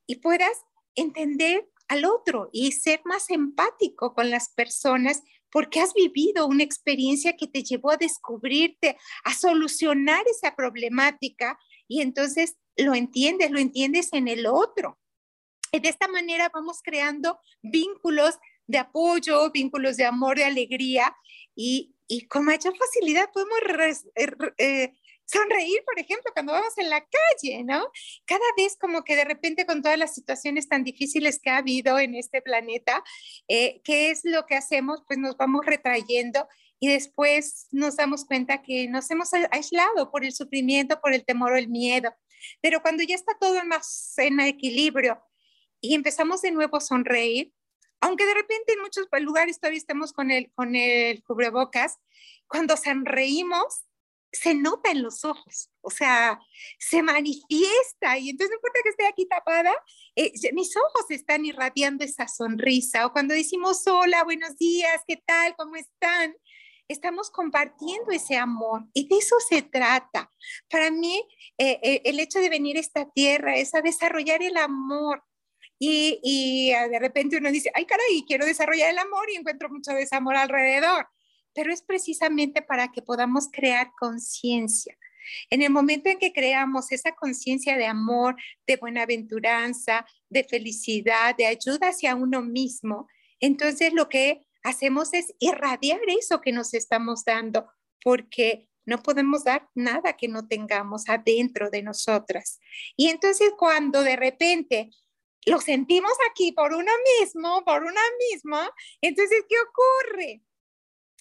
y 0.04 0.16
puedas 0.16 0.64
entender 0.96 1.64
al 1.86 2.06
otro 2.06 2.50
y 2.52 2.72
ser 2.72 3.02
más 3.04 3.30
empático 3.30 4.14
con 4.14 4.30
las 4.30 4.48
personas 4.48 5.22
porque 5.50 5.80
has 5.80 5.94
vivido 5.94 6.46
una 6.46 6.64
experiencia 6.64 7.36
que 7.36 7.46
te 7.46 7.62
llevó 7.62 7.90
a 7.90 7.96
descubrirte, 7.96 8.96
a 9.24 9.34
solucionar 9.34 10.24
esa 10.28 10.54
problemática 10.54 11.58
y 11.88 12.00
entonces 12.00 12.56
lo 12.76 12.94
entiendes, 12.94 13.50
lo 13.50 13.58
entiendes 13.58 14.12
en 14.12 14.28
el 14.28 14.46
otro. 14.46 14.98
Y 15.72 15.80
de 15.80 15.88
esta 15.88 16.08
manera 16.08 16.50
vamos 16.52 16.80
creando 16.82 17.38
vínculos 17.62 18.38
de 18.66 18.78
apoyo, 18.78 19.50
vínculos 19.50 19.96
de 19.96 20.04
amor, 20.04 20.36
de 20.36 20.44
alegría 20.44 21.16
y, 21.54 21.94
y 22.08 22.26
con 22.26 22.44
mayor 22.44 22.76
facilidad 22.76 23.30
podemos 23.32 23.58
eh, 24.14 24.30
eh, 24.58 24.94
sonreír, 25.26 25.82
por 25.84 25.98
ejemplo, 25.98 26.30
cuando 26.32 26.52
vamos 26.52 26.76
en 26.78 26.88
la 26.88 27.00
calle, 27.00 27.64
¿no? 27.64 27.90
Cada 28.24 28.46
vez 28.56 28.76
como 28.80 29.04
que 29.04 29.16
de 29.16 29.24
repente 29.24 29.66
con 29.66 29.82
todas 29.82 29.98
las 29.98 30.14
situaciones 30.14 30.68
tan 30.68 30.84
difíciles 30.84 31.38
que 31.40 31.50
ha 31.50 31.58
habido 31.58 31.98
en 31.98 32.14
este 32.14 32.40
planeta, 32.40 33.02
eh, 33.48 33.80
¿qué 33.84 34.10
es 34.10 34.20
lo 34.24 34.46
que 34.46 34.54
hacemos? 34.54 35.02
Pues 35.06 35.18
nos 35.18 35.36
vamos 35.36 35.66
retrayendo 35.66 36.48
y 36.78 36.88
después 36.88 37.68
nos 37.70 37.96
damos 37.96 38.24
cuenta 38.24 38.62
que 38.62 38.88
nos 38.88 39.10
hemos 39.10 39.30
aislado 39.50 40.10
por 40.10 40.24
el 40.24 40.32
sufrimiento, 40.32 41.00
por 41.00 41.12
el 41.12 41.24
temor 41.24 41.52
o 41.52 41.56
el 41.56 41.68
miedo. 41.68 42.14
Pero 42.60 42.80
cuando 42.82 43.02
ya 43.02 43.14
está 43.14 43.36
todo 43.38 43.64
más 43.64 44.14
en 44.18 44.40
equilibrio 44.40 45.22
y 45.80 45.94
empezamos 45.94 46.42
de 46.42 46.52
nuevo 46.52 46.76
a 46.76 46.80
sonreír, 46.80 47.52
aunque 48.00 48.26
de 48.26 48.34
repente 48.34 48.74
en 48.74 48.82
muchos 48.82 49.06
lugares 49.20 49.58
todavía 49.58 49.78
estemos 49.78 50.12
con 50.12 50.30
el, 50.30 50.52
con 50.52 50.76
el 50.76 51.22
cubrebocas, 51.24 51.98
cuando 52.46 52.76
sonreímos, 52.76 53.85
se 54.36 54.54
nota 54.54 54.90
en 54.90 55.02
los 55.02 55.24
ojos, 55.24 55.70
o 55.80 55.90
sea, 55.90 56.38
se 56.78 57.02
manifiesta 57.02 58.18
y 58.18 58.30
entonces 58.30 58.50
no 58.50 58.56
importa 58.56 58.80
que 58.82 58.90
esté 58.90 59.06
aquí 59.06 59.26
tapada, 59.26 59.72
eh, 60.14 60.32
mis 60.52 60.76
ojos 60.76 61.10
están 61.10 61.44
irradiando 61.44 62.04
esa 62.04 62.28
sonrisa 62.28 63.06
o 63.06 63.12
cuando 63.12 63.34
decimos 63.34 63.86
hola, 63.86 64.24
buenos 64.24 64.56
días, 64.56 65.02
¿qué 65.06 65.16
tal? 65.16 65.54
¿Cómo 65.56 65.76
están? 65.76 66.36
Estamos 66.88 67.30
compartiendo 67.30 68.12
ese 68.12 68.36
amor 68.36 68.84
y 68.92 69.08
de 69.08 69.16
eso 69.16 69.36
se 69.40 69.62
trata. 69.62 70.30
Para 70.70 70.90
mí, 70.90 71.26
eh, 71.58 71.80
eh, 71.82 72.02
el 72.04 72.20
hecho 72.20 72.38
de 72.38 72.48
venir 72.48 72.76
a 72.76 72.80
esta 72.80 73.10
tierra 73.10 73.56
es 73.56 73.74
a 73.74 73.82
desarrollar 73.82 74.42
el 74.42 74.56
amor, 74.56 75.22
y, 75.78 76.20
y, 76.22 76.70
de 76.70 76.98
repente 76.98 77.36
uno 77.36 77.50
dice, 77.50 77.70
ay 77.74 77.84
caray, 77.84 78.24
quiero 78.26 78.46
desarrollar 78.46 78.90
el 78.90 78.98
amor 78.98 79.28
y 79.30 79.36
encuentro 79.36 79.68
mucho 79.68 79.92
desamor 79.92 80.34
alrededor 80.34 81.06
pero 81.56 81.72
es 81.72 81.82
precisamente 81.82 82.60
para 82.60 82.92
que 82.92 83.00
podamos 83.00 83.48
crear 83.50 83.90
conciencia. 83.98 84.96
En 85.50 85.62
el 85.62 85.70
momento 85.70 86.10
en 86.10 86.18
que 86.18 86.32
creamos 86.32 86.92
esa 86.92 87.12
conciencia 87.12 87.76
de 87.76 87.86
amor, 87.86 88.36
de 88.66 88.76
buenaventuranza, 88.76 90.06
de 90.28 90.44
felicidad, 90.44 91.34
de 91.34 91.46
ayuda 91.46 91.88
hacia 91.88 92.14
uno 92.14 92.42
mismo, 92.42 93.08
entonces 93.40 93.92
lo 93.92 94.08
que 94.08 94.46
hacemos 94.62 95.14
es 95.14 95.34
irradiar 95.40 96.00
eso 96.06 96.40
que 96.40 96.52
nos 96.52 96.74
estamos 96.74 97.24
dando, 97.24 97.66
porque 98.02 98.68
no 98.84 99.02
podemos 99.02 99.42
dar 99.42 99.68
nada 99.74 100.16
que 100.16 100.28
no 100.28 100.46
tengamos 100.46 101.08
adentro 101.08 101.70
de 101.70 101.82
nosotras. 101.82 102.60
Y 102.96 103.08
entonces 103.08 103.50
cuando 103.56 104.02
de 104.02 104.14
repente 104.14 104.90
lo 105.46 105.60
sentimos 105.60 106.12
aquí 106.30 106.52
por 106.52 106.72
uno 106.74 106.92
mismo, 107.20 107.64
por 107.64 107.82
una 107.82 108.00
misma, 108.30 108.68
entonces, 109.00 109.44
¿qué 109.48 109.56
ocurre? 109.60 110.42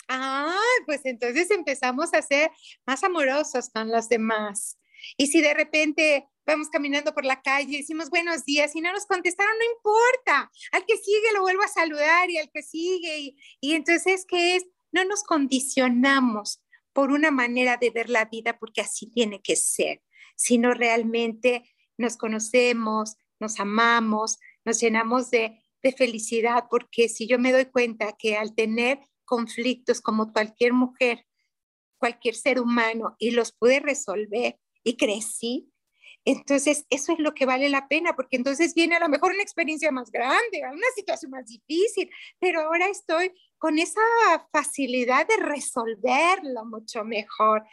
Ah, 0.07 0.59
pues 0.85 1.01
entonces 1.05 1.50
empezamos 1.51 2.13
a 2.13 2.21
ser 2.21 2.51
más 2.85 3.03
amorosos 3.03 3.69
con 3.69 3.89
los 3.89 4.07
demás. 4.07 4.77
Y 5.17 5.27
si 5.27 5.41
de 5.41 5.53
repente 5.53 6.27
vamos 6.45 6.69
caminando 6.69 7.13
por 7.13 7.25
la 7.25 7.41
calle 7.41 7.74
y 7.74 7.77
decimos 7.77 8.09
buenos 8.09 8.45
días 8.45 8.75
y 8.75 8.81
no 8.81 8.91
nos 8.93 9.05
contestaron, 9.05 9.55
no 9.57 9.65
importa. 9.75 10.51
Al 10.71 10.85
que 10.85 10.97
sigue 10.97 11.33
lo 11.33 11.41
vuelvo 11.41 11.63
a 11.63 11.67
saludar 11.67 12.29
y 12.29 12.38
al 12.38 12.51
que 12.51 12.62
sigue. 12.62 13.35
Y, 13.59 13.74
entonces, 13.74 14.25
¿qué 14.27 14.57
es? 14.57 14.65
No 14.91 15.03
nos 15.05 15.24
condicionamos 15.24 16.62
por 16.93 17.12
una 17.12 17.31
manera 17.31 17.77
de 17.77 17.89
ver 17.89 18.09
la 18.09 18.25
vida 18.25 18.57
porque 18.57 18.81
así 18.81 19.07
tiene 19.07 19.41
que 19.41 19.55
ser, 19.55 20.01
sino 20.35 20.74
realmente 20.74 21.63
nos 21.97 22.15
conocemos, 22.15 23.17
nos 23.39 23.59
amamos, 23.59 24.38
nos 24.63 24.79
llenamos 24.79 25.29
de, 25.31 25.62
de 25.83 25.91
felicidad, 25.91 26.65
porque 26.69 27.09
si 27.09 27.27
yo 27.27 27.38
me 27.38 27.51
doy 27.51 27.65
cuenta 27.65 28.15
que 28.17 28.38
al 28.38 28.55
tener 28.55 29.00
conflictos 29.25 30.01
como 30.01 30.32
cualquier 30.32 30.74
mujer, 30.74 31.25
cualquier 31.98 32.36
ser 32.36 32.60
humano 32.60 33.15
y 33.20 33.32
los 33.32 33.51
pude 33.51 33.79
resolver 33.79 34.60
y 34.84 34.98
crecí. 34.98 35.72
Entonces, 36.24 36.86
eso 36.89 37.13
es 37.13 37.20
lo 37.20 37.36
que 37.36 37.46
vale 37.46 37.70
la 37.70 37.88
pena, 37.88 38.15
porque 38.15 38.36
entonces 38.36 38.74
viene 38.74 38.96
a 38.96 39.00
lo 39.00 39.10
mejor 39.10 39.32
una 39.32 39.44
experiencia 39.44 39.91
más 39.91 40.12
grande, 40.12 40.63
una 40.72 40.88
situación 40.96 41.32
más 41.32 41.46
difícil, 41.46 42.10
pero 42.39 42.62
ahora 42.62 42.88
estoy 42.88 43.32
con 43.60 43.77
esa 43.77 44.01
facilidad 44.51 45.27
de 45.27 45.38
resolverlo 45.38 46.65
mucho 46.65 47.03
mejor. 47.03 47.63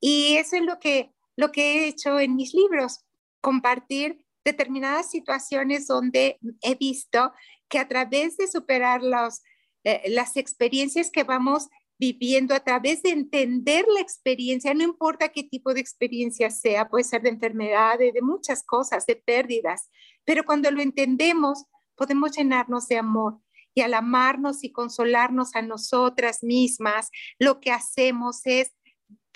Y 0.00 0.36
eso 0.36 0.56
es 0.56 0.62
lo 0.62 0.78
que, 0.78 1.12
lo 1.36 1.50
que 1.50 1.62
he 1.62 1.88
hecho 1.88 2.20
en 2.20 2.36
mis 2.36 2.52
libros, 2.52 3.04
compartir 3.40 4.24
determinadas 4.44 5.10
situaciones 5.10 5.86
donde 5.86 6.38
he 6.60 6.74
visto 6.74 7.32
que 7.68 7.78
a 7.78 7.88
través 7.88 8.36
de 8.36 8.46
superar 8.46 9.02
los, 9.02 9.42
eh, 9.84 10.02
las 10.08 10.36
experiencias 10.36 11.10
que 11.10 11.24
vamos 11.24 11.68
viviendo 11.98 12.54
a 12.54 12.60
través 12.60 13.02
de 13.02 13.10
entender 13.10 13.84
la 13.92 14.00
experiencia, 14.00 14.74
no 14.74 14.82
importa 14.82 15.28
qué 15.28 15.44
tipo 15.44 15.72
de 15.74 15.80
experiencia 15.80 16.50
sea, 16.50 16.88
puede 16.88 17.04
ser 17.04 17.22
de 17.22 17.30
enfermedad, 17.30 17.98
de, 17.98 18.12
muchas 18.20 18.64
cosas, 18.64 19.06
de 19.06 19.16
pérdidas, 19.16 19.90
pero 20.24 20.44
cuando 20.44 20.70
lo 20.70 20.82
entendemos, 20.82 21.64
podemos 21.94 22.36
llenarnos 22.36 22.88
de 22.88 22.98
amor. 22.98 23.38
Y 23.76 23.80
al 23.80 23.94
amarnos 23.94 24.62
y 24.62 24.70
consolarnos 24.70 25.56
a 25.56 25.62
nosotras 25.62 26.42
mismas, 26.42 27.10
lo 27.38 27.60
que 27.60 27.72
hacemos 27.72 28.42
es 28.44 28.72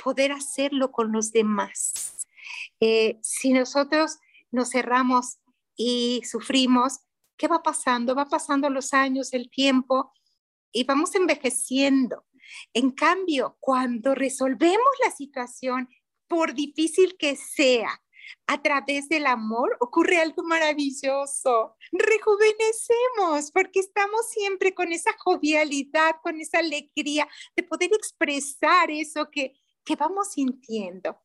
poder 0.03 0.31
hacerlo 0.31 0.93
con 0.93 1.11
los 1.13 1.33
demás. 1.33 2.27
Eh, 2.81 3.19
si 3.21 3.53
nosotros 3.53 4.19
nos 4.53 4.71
cerramos 4.71 5.39
y 5.77 6.23
sufrimos, 6.25 7.01
¿qué 7.37 7.49
va 7.49 7.63
pasando? 7.63 8.15
Va 8.15 8.27
pasando 8.27 8.71
los 8.71 8.95
años, 8.95 9.33
el 9.33 9.51
tiempo, 9.51 10.13
y 10.73 10.85
vamos 10.85 11.15
envejeciendo. 11.15 12.25
En 12.73 12.91
cambio, 12.91 13.57
cuando 13.61 14.15
resolvemos 14.15 14.89
la 15.05 15.11
situación, 15.11 15.89
por 16.27 16.55
difícil 16.55 17.17
que 17.19 17.37
sea, 17.37 18.03
a 18.47 18.63
través 18.63 19.09
del 19.09 19.27
amor 19.27 19.77
ocurre 19.81 20.19
algo 20.19 20.43
maravilloso. 20.43 21.77
Rejuvenecemos 21.93 23.51
porque 23.53 23.81
estamos 23.81 24.29
siempre 24.31 24.75
con 24.75 24.93
esa 24.93 25.13
jovialidad, 25.19 26.17
con 26.23 26.41
esa 26.41 26.59
alegría 26.59 27.29
de 27.57 27.63
poder 27.63 27.91
expresar 27.93 28.91
eso 28.91 29.31
que, 29.31 29.55
que 29.85 29.97
vamos 29.97 30.33
sintiendo. 30.33 31.19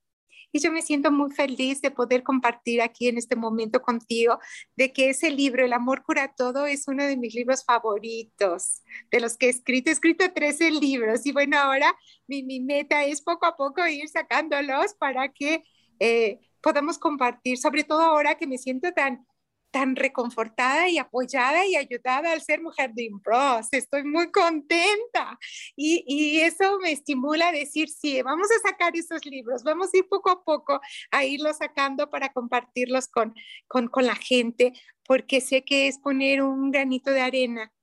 Y 0.53 0.59
yo 0.59 0.71
me 0.71 0.83
siento 0.83 1.11
muy 1.11 1.31
feliz 1.31 1.81
de 1.81 1.89
poder 1.89 2.21
compartir 2.21 2.81
aquí 2.81 3.07
en 3.07 3.17
este 3.17 3.35
momento 3.35 3.81
contigo 3.81 4.39
de 4.75 4.93
que 4.93 5.09
ese 5.09 5.31
libro, 5.31 5.65
El 5.65 5.73
amor 5.73 6.03
cura 6.03 6.33
todo, 6.37 6.67
es 6.67 6.87
uno 6.87 7.03
de 7.03 7.17
mis 7.17 7.33
libros 7.33 7.65
favoritos, 7.65 8.83
de 9.11 9.19
los 9.19 9.35
que 9.35 9.47
he 9.47 9.49
escrito. 9.49 9.89
He 9.89 9.93
escrito 9.93 10.31
13 10.31 10.71
libros 10.71 11.25
y 11.25 11.31
bueno, 11.31 11.57
ahora 11.57 11.93
mi, 12.27 12.43
mi 12.43 12.59
meta 12.59 13.03
es 13.03 13.21
poco 13.21 13.47
a 13.47 13.55
poco 13.55 13.85
ir 13.87 14.07
sacándolos 14.07 14.93
para 14.93 15.29
que 15.33 15.63
eh, 15.99 16.39
podamos 16.61 16.99
compartir, 16.99 17.57
sobre 17.57 17.83
todo 17.83 18.01
ahora 18.01 18.35
que 18.35 18.45
me 18.45 18.59
siento 18.59 18.91
tan 18.93 19.25
tan 19.73 19.95
reconfortada 19.95 20.87
y 20.87 20.99
apoyada 20.99 21.65
y 21.65 21.75
ayudada 21.75 22.31
al 22.31 22.43
ser 22.43 22.61
mujer 22.61 22.93
de 22.93 23.05
Impros. 23.05 23.67
Estoy 23.71 24.03
muy 24.03 24.31
contenta 24.31 25.39
y, 25.75 26.03
y, 26.07 26.41
eso 26.41 26.77
me 26.79 26.91
estimula 26.91 27.49
a 27.49 27.51
decir, 27.51 27.89
sí, 27.89 28.21
vamos 28.21 28.47
a 28.51 28.69
sacar 28.69 28.95
esos 28.95 29.25
libros, 29.25 29.63
vamos 29.63 29.89
a 29.91 29.97
ir 29.97 30.07
poco 30.07 30.29
a 30.29 30.43
poco 30.43 30.79
a 31.09 31.25
irlos 31.25 31.57
sacando 31.57 32.11
para 32.11 32.31
compartirlos 32.31 33.07
con, 33.07 33.33
con, 33.67 33.87
con 33.87 34.05
la 34.05 34.15
gente, 34.15 34.73
porque 35.05 35.41
sé 35.41 35.63
que 35.63 35.87
es 35.87 35.97
poner 35.97 36.43
un 36.43 36.69
granito 36.69 37.09
de 37.09 37.21
arena 37.21 37.73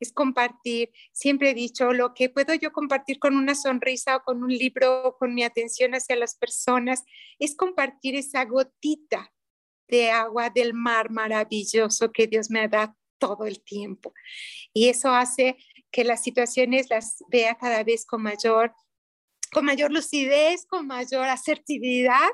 es 0.00 0.12
compartir. 0.12 0.90
Siempre 1.12 1.50
he 1.50 1.54
dicho, 1.54 1.92
lo 1.92 2.12
que 2.12 2.28
puedo 2.28 2.54
yo 2.54 2.72
compartir 2.72 3.20
con 3.20 3.36
una 3.36 3.54
sonrisa 3.54 4.16
o 4.16 4.22
con 4.24 4.42
un 4.42 4.50
libro, 4.50 5.16
con 5.16 5.32
mi 5.32 5.44
atención 5.44 5.94
hacia 5.94 6.16
las 6.16 6.34
personas, 6.34 7.04
es 7.38 7.54
compartir 7.54 8.16
esa 8.16 8.44
gotita 8.44 9.32
de 9.92 10.10
agua 10.10 10.48
del 10.48 10.72
mar 10.72 11.10
maravilloso 11.10 12.10
que 12.12 12.26
Dios 12.26 12.50
me 12.50 12.66
dado 12.66 12.96
todo 13.18 13.44
el 13.44 13.62
tiempo. 13.62 14.12
Y 14.72 14.88
eso 14.88 15.10
hace 15.10 15.56
que 15.92 16.02
las 16.02 16.22
situaciones 16.24 16.88
las 16.88 17.22
vea 17.28 17.56
cada 17.56 17.84
vez 17.84 18.06
con 18.06 18.22
mayor, 18.22 18.72
con 19.52 19.66
mayor 19.66 19.92
lucidez, 19.92 20.64
con 20.66 20.86
mayor 20.86 21.28
asertividad. 21.28 22.30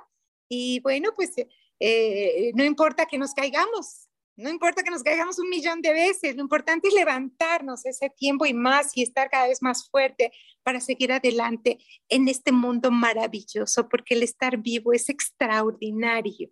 Y 0.48 0.78
bueno, 0.80 1.10
pues 1.16 1.32
eh, 1.80 2.52
no 2.54 2.64
importa 2.64 3.06
que 3.06 3.18
nos 3.18 3.34
caigamos, 3.34 4.08
no 4.36 4.50
importa 4.50 4.84
que 4.84 4.90
nos 4.92 5.02
caigamos 5.02 5.40
un 5.40 5.48
millón 5.48 5.82
de 5.82 5.92
veces, 5.92 6.36
lo 6.36 6.42
importante 6.42 6.86
es 6.86 6.94
levantarnos 6.94 7.84
ese 7.84 8.08
tiempo 8.08 8.46
y 8.46 8.54
más 8.54 8.96
y 8.96 9.02
estar 9.02 9.28
cada 9.28 9.48
vez 9.48 9.62
más 9.62 9.90
fuerte 9.90 10.30
para 10.62 10.80
seguir 10.80 11.10
adelante 11.12 11.78
en 12.08 12.28
este 12.28 12.52
mundo 12.52 12.92
maravilloso, 12.92 13.88
porque 13.88 14.14
el 14.14 14.22
estar 14.22 14.58
vivo 14.58 14.92
es 14.92 15.08
extraordinario 15.08 16.50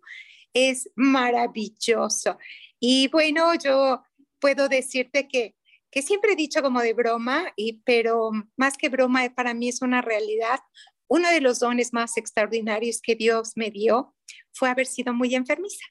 es 0.53 0.89
maravilloso. 0.95 2.37
Y 2.79 3.07
bueno, 3.09 3.53
yo 3.55 4.03
puedo 4.39 4.69
decirte 4.69 5.27
que, 5.27 5.55
que 5.91 6.01
siempre 6.01 6.33
he 6.33 6.35
dicho 6.35 6.61
como 6.61 6.81
de 6.81 6.93
broma, 6.93 7.51
y, 7.55 7.81
pero 7.85 8.31
más 8.55 8.77
que 8.77 8.89
broma 8.89 9.29
para 9.35 9.53
mí 9.53 9.69
es 9.69 9.81
una 9.81 10.01
realidad. 10.01 10.59
Uno 11.07 11.29
de 11.29 11.41
los 11.41 11.59
dones 11.59 11.93
más 11.93 12.17
extraordinarios 12.17 13.01
que 13.01 13.15
Dios 13.15 13.53
me 13.55 13.71
dio 13.71 14.15
fue 14.51 14.69
haber 14.69 14.85
sido 14.85 15.13
muy 15.13 15.35
enfermiza. 15.35 15.85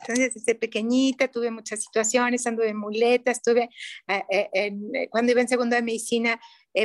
Entonces, 0.00 0.34
desde 0.34 0.54
pequeñita 0.54 1.28
tuve 1.28 1.50
muchas 1.50 1.82
situaciones, 1.82 2.46
anduve 2.46 2.68
en 2.68 2.76
muletas, 2.76 3.40
eh, 3.46 3.68
eh, 4.08 4.48
eh, 4.52 5.08
cuando 5.10 5.32
iba 5.32 5.40
en 5.40 5.48
segundo 5.48 5.76
de 5.76 5.82
medicina, 5.82 6.40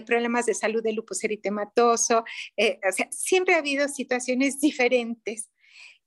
problemas 0.06 0.46
de 0.46 0.54
salud 0.54 0.84
de 0.84 0.94
lupus 0.94 1.24
eritematoso. 1.24 2.20
o 2.20 2.92
sea, 2.92 3.08
siempre 3.10 3.56
ha 3.56 3.58
habido 3.58 3.88
situaciones 3.88 4.60
diferentes 4.60 5.50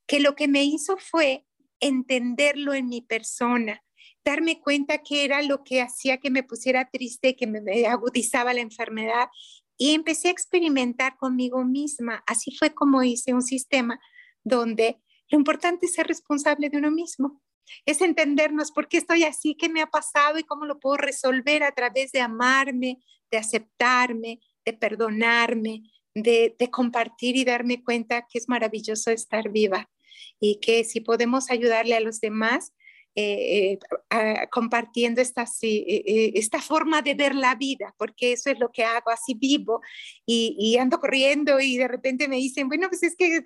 que 0.07 0.21
lo 0.21 0.35
que 0.35 0.49
me 0.49 0.65
hizo 0.65 0.97
fue 0.97 1.47
entenderlo 1.81 2.75
en 2.75 2.89
mi 2.89 3.03
persona, 3.03 3.83
darme 4.25 4.61
cuenta 4.61 4.99
que 4.99 5.25
era 5.25 5.43
lo 5.43 5.65
que 5.65 5.83
hacía 5.83 6.19
que 6.19 6.31
me 6.31 6.43
pusiera 6.43 6.89
triste, 6.91 7.37
que 7.37 7.47
me 7.47 7.87
agudizaba 7.87 8.55
la 8.55 8.61
enfermedad 8.61 9.29
y 9.77 9.95
empecé 9.95 10.29
a 10.29 10.33
experimentar 10.33 11.17
conmigo 11.17 11.65
misma. 11.65 12.23
Así 12.27 12.55
fue 12.57 12.73
como 12.73 13.03
hice 13.03 13.35
un 13.35 13.43
sistema 13.43 14.01
donde 14.45 15.01
lo 15.29 15.39
importante 15.39 15.87
es 15.87 15.95
ser 15.95 16.07
responsable 16.07 16.69
de 16.71 16.79
uno 16.79 16.91
mismo, 16.91 17.43
es 17.87 18.01
entendernos 18.01 18.71
por 18.71 18.89
qué 18.89 18.99
estoy 18.99 19.25
así, 19.25 19.55
qué 19.55 19.69
me 19.69 19.83
ha 19.83 19.87
pasado 19.87 20.39
y 20.39 20.45
cómo 20.45 20.67
lo 20.67 20.79
puedo 20.79 20.99
resolver 20.99 21.63
a 21.63 21.73
través 21.73 22.13
de 22.13 22.21
amarme, 22.21 22.99
de 23.31 23.39
aceptarme, 23.39 24.41
de 24.65 24.73
perdonarme, 24.73 25.83
de, 26.15 26.55
de 26.59 26.71
compartir 26.71 27.37
y 27.37 27.45
darme 27.45 27.83
cuenta 27.83 28.27
que 28.31 28.39
es 28.39 28.49
maravilloso 28.49 29.11
estar 29.11 29.51
viva 29.51 29.89
y 30.41 30.61
que 30.61 30.85
si 30.85 31.01
podemos 31.01 31.51
ayudarle 31.51 31.95
a 31.95 32.01
los 32.01 32.21
demás, 32.21 32.73
eh, 33.15 33.79
eh, 34.11 34.49
compartiendo 34.51 35.21
esta, 35.21 35.45
eh, 35.61 36.33
esta 36.35 36.63
forma 36.63 37.03
de 37.03 37.13
ver 37.13 37.35
la 37.35 37.55
vida, 37.57 37.95
porque 37.99 38.33
eso 38.33 38.49
es 38.49 38.59
lo 38.59 38.73
que 38.73 38.85
hago, 38.85 39.11
así 39.11 39.35
vivo 39.35 39.83
y, 40.25 40.79
ando 40.79 40.99
corriendo 40.99 41.61
y 41.61 41.77
de 41.77 41.89
repente 41.89 42.27
me 42.27 42.37
dicen, 42.37 42.69
bueno, 42.69 42.89
pues 42.89 43.03
es 43.03 43.15
que 43.15 43.43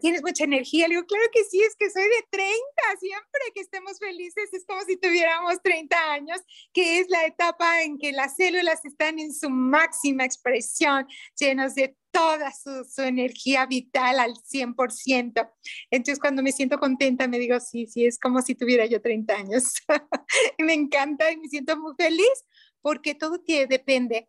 tienes 0.00 0.22
mucha 0.22 0.42
energía. 0.42 0.88
Le 0.88 0.96
digo, 0.96 1.06
claro 1.06 1.24
que 1.32 1.44
sí, 1.44 1.62
es 1.62 1.76
que 1.76 1.88
soy 1.88 2.02
de 2.02 2.26
30, 2.30 2.52
siempre 2.98 3.40
que 3.54 3.60
estemos 3.60 3.96
felices 4.00 4.52
es 4.52 4.64
como 4.66 4.80
si 4.82 4.96
tuviéramos 4.96 5.62
30 5.62 6.12
años, 6.12 6.40
que 6.72 6.98
es 6.98 7.08
la 7.10 7.26
etapa 7.26 7.82
en 7.82 7.96
que 7.96 8.10
las 8.10 8.34
células 8.34 8.84
están 8.84 9.20
en 9.20 9.32
su 9.32 9.50
máxima 9.50 10.24
expresión, 10.24 11.06
llenos 11.38 11.76
de 11.76 11.96
toda 12.10 12.52
su, 12.52 13.02
energía 13.02 13.66
vital 13.66 14.20
al 14.20 14.34
100%. 14.34 15.50
Entonces, 15.90 16.18
cuando 16.18 16.42
me 16.42 16.52
siento 16.52 16.78
contenta, 16.78 17.28
me 17.28 17.38
digo, 17.38 17.60
sí, 17.60 17.86
sí, 17.86 18.06
es 18.06 18.18
como 18.18 18.42
si 18.42 18.54
tuviera 18.54 18.86
yo 18.86 19.00
30 19.00 19.34
años. 19.34 19.74
me 20.58 20.74
encanta 20.74 21.30
y 21.30 21.36
me 21.36 21.48
siento 21.48 21.76
muy 21.78 21.94
feliz 21.96 22.44
porque 22.80 23.14
todo 23.14 23.38
depende 23.68 24.28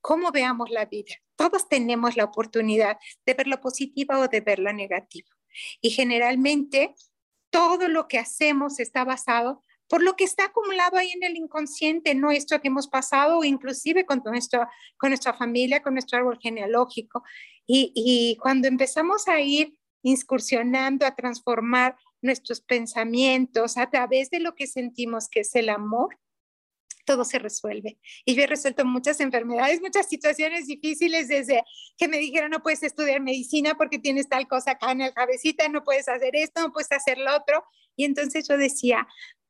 cómo 0.00 0.30
veamos 0.30 0.70
la 0.70 0.86
vida. 0.86 1.14
Todos 1.36 1.68
tenemos 1.68 2.16
la 2.16 2.24
oportunidad 2.24 2.98
de 3.24 3.34
ver 3.34 3.46
lo 3.46 3.60
positivo 3.60 4.14
o 4.14 4.28
de 4.28 4.40
ver 4.40 4.58
lo 4.58 4.72
negativo. 4.72 5.28
Y 5.80 5.90
generalmente 5.90 6.94
todo 7.50 7.88
lo 7.88 8.08
que 8.08 8.18
hacemos 8.18 8.78
está 8.80 9.04
basado 9.04 9.62
por 9.88 10.02
lo 10.02 10.16
que 10.16 10.24
está 10.24 10.46
acumulado 10.46 10.96
ahí 10.96 11.10
en 11.12 11.22
el 11.22 11.36
inconsciente 11.36 12.14
nuestro 12.14 12.60
que 12.60 12.68
hemos 12.68 12.88
pasado, 12.88 13.44
inclusive 13.44 14.04
con, 14.04 14.22
nuestro, 14.24 14.66
con 14.96 15.10
nuestra 15.10 15.32
familia, 15.32 15.82
con 15.82 15.94
nuestro 15.94 16.18
árbol 16.18 16.38
genealógico. 16.40 17.22
Y, 17.66 17.92
y 17.94 18.36
cuando 18.40 18.68
empezamos 18.68 19.28
a 19.28 19.40
ir 19.40 19.78
incursionando, 20.02 21.06
a 21.06 21.14
transformar 21.14 21.96
nuestros 22.22 22.60
pensamientos 22.60 23.76
a 23.76 23.90
través 23.90 24.30
de 24.30 24.40
lo 24.40 24.54
que 24.54 24.66
sentimos 24.66 25.28
que 25.28 25.40
es 25.40 25.54
el 25.54 25.68
amor, 25.68 26.18
todo 27.06 27.24
se 27.24 27.38
resuelve. 27.38 27.98
Y 28.26 28.34
yo 28.34 28.42
he 28.42 28.46
resuelto 28.46 28.84
muchas 28.84 29.20
enfermedades, 29.20 29.80
muchas 29.80 30.08
situaciones 30.08 30.66
difíciles 30.66 31.28
desde 31.28 31.62
que 31.96 32.08
me 32.08 32.18
dijeron 32.18 32.50
no 32.50 32.62
puedes 32.62 32.82
estudiar 32.82 33.20
medicina 33.20 33.76
porque 33.76 33.98
tienes 33.98 34.28
tal 34.28 34.46
cosa 34.46 34.72
acá 34.72 34.92
en 34.92 35.00
el 35.00 35.14
cabecita, 35.14 35.68
no 35.68 35.84
puedes 35.84 36.08
hacer 36.08 36.36
esto, 36.36 36.60
no 36.60 36.72
puedes 36.72 36.92
hacer 36.92 37.16
lo 37.16 37.34
otro. 37.34 37.64
Y 37.94 38.04
entonces 38.04 38.46
yo 38.46 38.58
decía, 38.58 39.06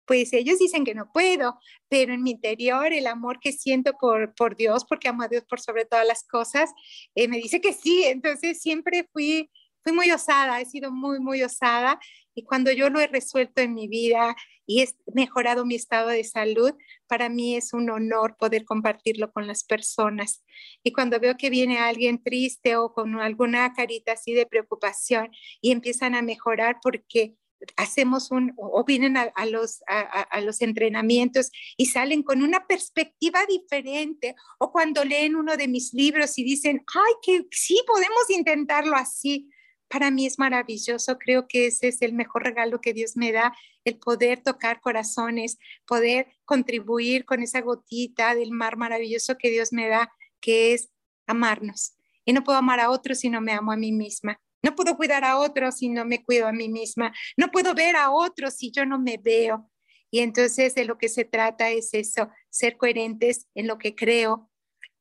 pues 0.07 0.33
ellos 0.33 0.59
dicen 0.59 0.85
que 0.85 0.95
no 0.95 1.11
puedo, 1.12 1.59
pero 1.88 2.14
en 2.14 2.23
mi 2.23 2.33
interior 2.33 2.92
el 2.92 3.07
amor 3.07 3.40
que 3.40 3.53
siento 3.53 3.95
por, 3.95 4.35
por 4.35 4.57
Dios, 4.57 4.85
porque 4.85 5.09
amo 5.09 5.23
a 5.25 5.29
Dios 5.29 5.45
por 5.45 5.61
sobre 5.61 5.85
todas 5.85 6.07
las 6.07 6.25
cosas, 6.25 6.71
eh, 7.14 7.29
me 7.29 7.38
dice 7.38 7.61
que 7.61 7.73
sí. 7.73 8.05
Entonces 8.05 8.61
siempre 8.61 9.09
fui, 9.12 9.51
fui 9.83 9.92
muy 9.92 10.11
osada, 10.11 10.61
he 10.61 10.66
sido 10.66 10.92
muy, 10.92 11.21
muy 11.21 11.42
osada. 11.42 11.99
Y 12.35 12.45
cuando 12.45 12.71
yo 12.71 12.90
lo 12.90 13.01
he 13.01 13.07
resuelto 13.07 13.62
en 13.62 13.75
mi 13.75 13.88
vida 13.88 14.37
y 14.66 14.83
he 14.83 14.88
mejorado 15.14 15.64
mi 15.64 15.75
estado 15.75 16.09
de 16.09 16.23
salud, 16.23 16.73
para 17.07 17.29
mí 17.29 17.57
es 17.57 17.73
un 17.73 17.88
honor 17.88 18.37
poder 18.38 18.64
compartirlo 18.64 19.33
con 19.33 19.47
las 19.47 19.64
personas. 19.64 20.45
Y 20.83 20.92
cuando 20.92 21.19
veo 21.19 21.37
que 21.37 21.51
viene 21.51 21.79
alguien 21.79 22.23
triste 22.23 22.77
o 22.77 22.92
con 22.92 23.19
alguna 23.21 23.73
carita 23.73 24.12
así 24.12 24.35
de 24.35 24.47
preocupación 24.47 25.31
y 25.61 25.73
empiezan 25.73 26.14
a 26.14 26.23
mejorar 26.23 26.79
porque 26.83 27.37
hacemos 27.77 28.31
un, 28.31 28.53
o 28.57 28.85
vienen 28.85 29.16
a, 29.16 29.47
los, 29.47 29.83
a, 29.87 30.40
los 30.40 30.61
entrenamientos 30.61 31.51
y 31.77 31.87
salen 31.87 32.23
con 32.23 32.42
una 32.42 32.66
perspectiva 32.66 33.40
diferente, 33.47 34.35
o 34.59 34.73
cuando 34.73 35.05
leen 35.05 35.37
uno 35.37 35.57
de 35.57 35.69
mis 35.69 35.92
libros 35.95 36.38
y 36.38 36.45
dicen, 36.45 36.85
ay, 36.95 37.12
que 37.23 37.47
sí, 37.51 37.81
podemos 37.87 38.31
intentarlo 38.31 38.97
así. 38.97 39.51
Para 39.88 40.11
mí 40.11 40.27
es 40.27 40.38
maravilloso, 40.38 41.16
creo 41.19 41.47
que 41.47 41.66
ese 41.66 41.88
es 41.88 42.03
el 42.03 42.12
mejor 42.12 42.42
regalo 42.42 42.81
que 42.81 42.92
Dios 42.92 43.16
me 43.16 43.31
da, 43.31 43.57
el 43.85 43.99
poder 43.99 44.42
tocar 44.42 44.81
corazones, 44.81 45.59
poder 45.87 46.27
contribuir 46.45 47.25
con 47.25 47.40
esa 47.42 47.61
gotita 47.61 48.35
del 48.35 48.51
mar 48.51 48.77
maravilloso 48.77 49.38
que 49.38 49.51
Dios 49.51 49.73
me 49.73 49.88
da, 49.88 50.12
que 50.40 50.75
es 50.75 50.90
amarnos. 51.27 51.97
Y 52.25 52.33
no 52.33 52.42
puedo 52.42 52.59
amar 52.59 52.81
a 52.81 52.90
otros 52.90 53.21
si 53.21 53.31
no 53.31 53.40
me 53.40 53.53
amo 53.53 53.71
a 53.71 53.77
mí 53.77 53.92
misma. 53.92 54.40
No 54.66 54.74
puedo 54.74 54.96
cuidar 54.96 55.24
a 55.24 55.38
otros 55.38 55.76
si 55.76 55.88
no 55.88 56.05
me 56.05 56.24
cuido 56.24 56.48
a 56.48 56.52
mí 56.52 56.68
misma. 56.68 57.14
No 57.37 57.52
puedo 57.52 57.72
ver 57.72 57.94
a 57.94 58.11
otros 58.11 58.55
si 58.55 58.72
yo 58.72 58.85
no 58.85 58.98
me 58.98 59.16
veo. 59.16 59.70
Y 60.11 60.18
entonces 60.18 60.74
de 60.74 60.85
lo 60.85 60.98
que 60.98 61.09
se 61.09 61.24
trata 61.24 61.70
es 61.70 61.94
eso, 61.94 62.31
ser 62.50 62.76
coherentes 62.76 63.46
en 63.55 63.68
lo 63.68 63.79
que 63.79 63.94
creo, 63.94 64.50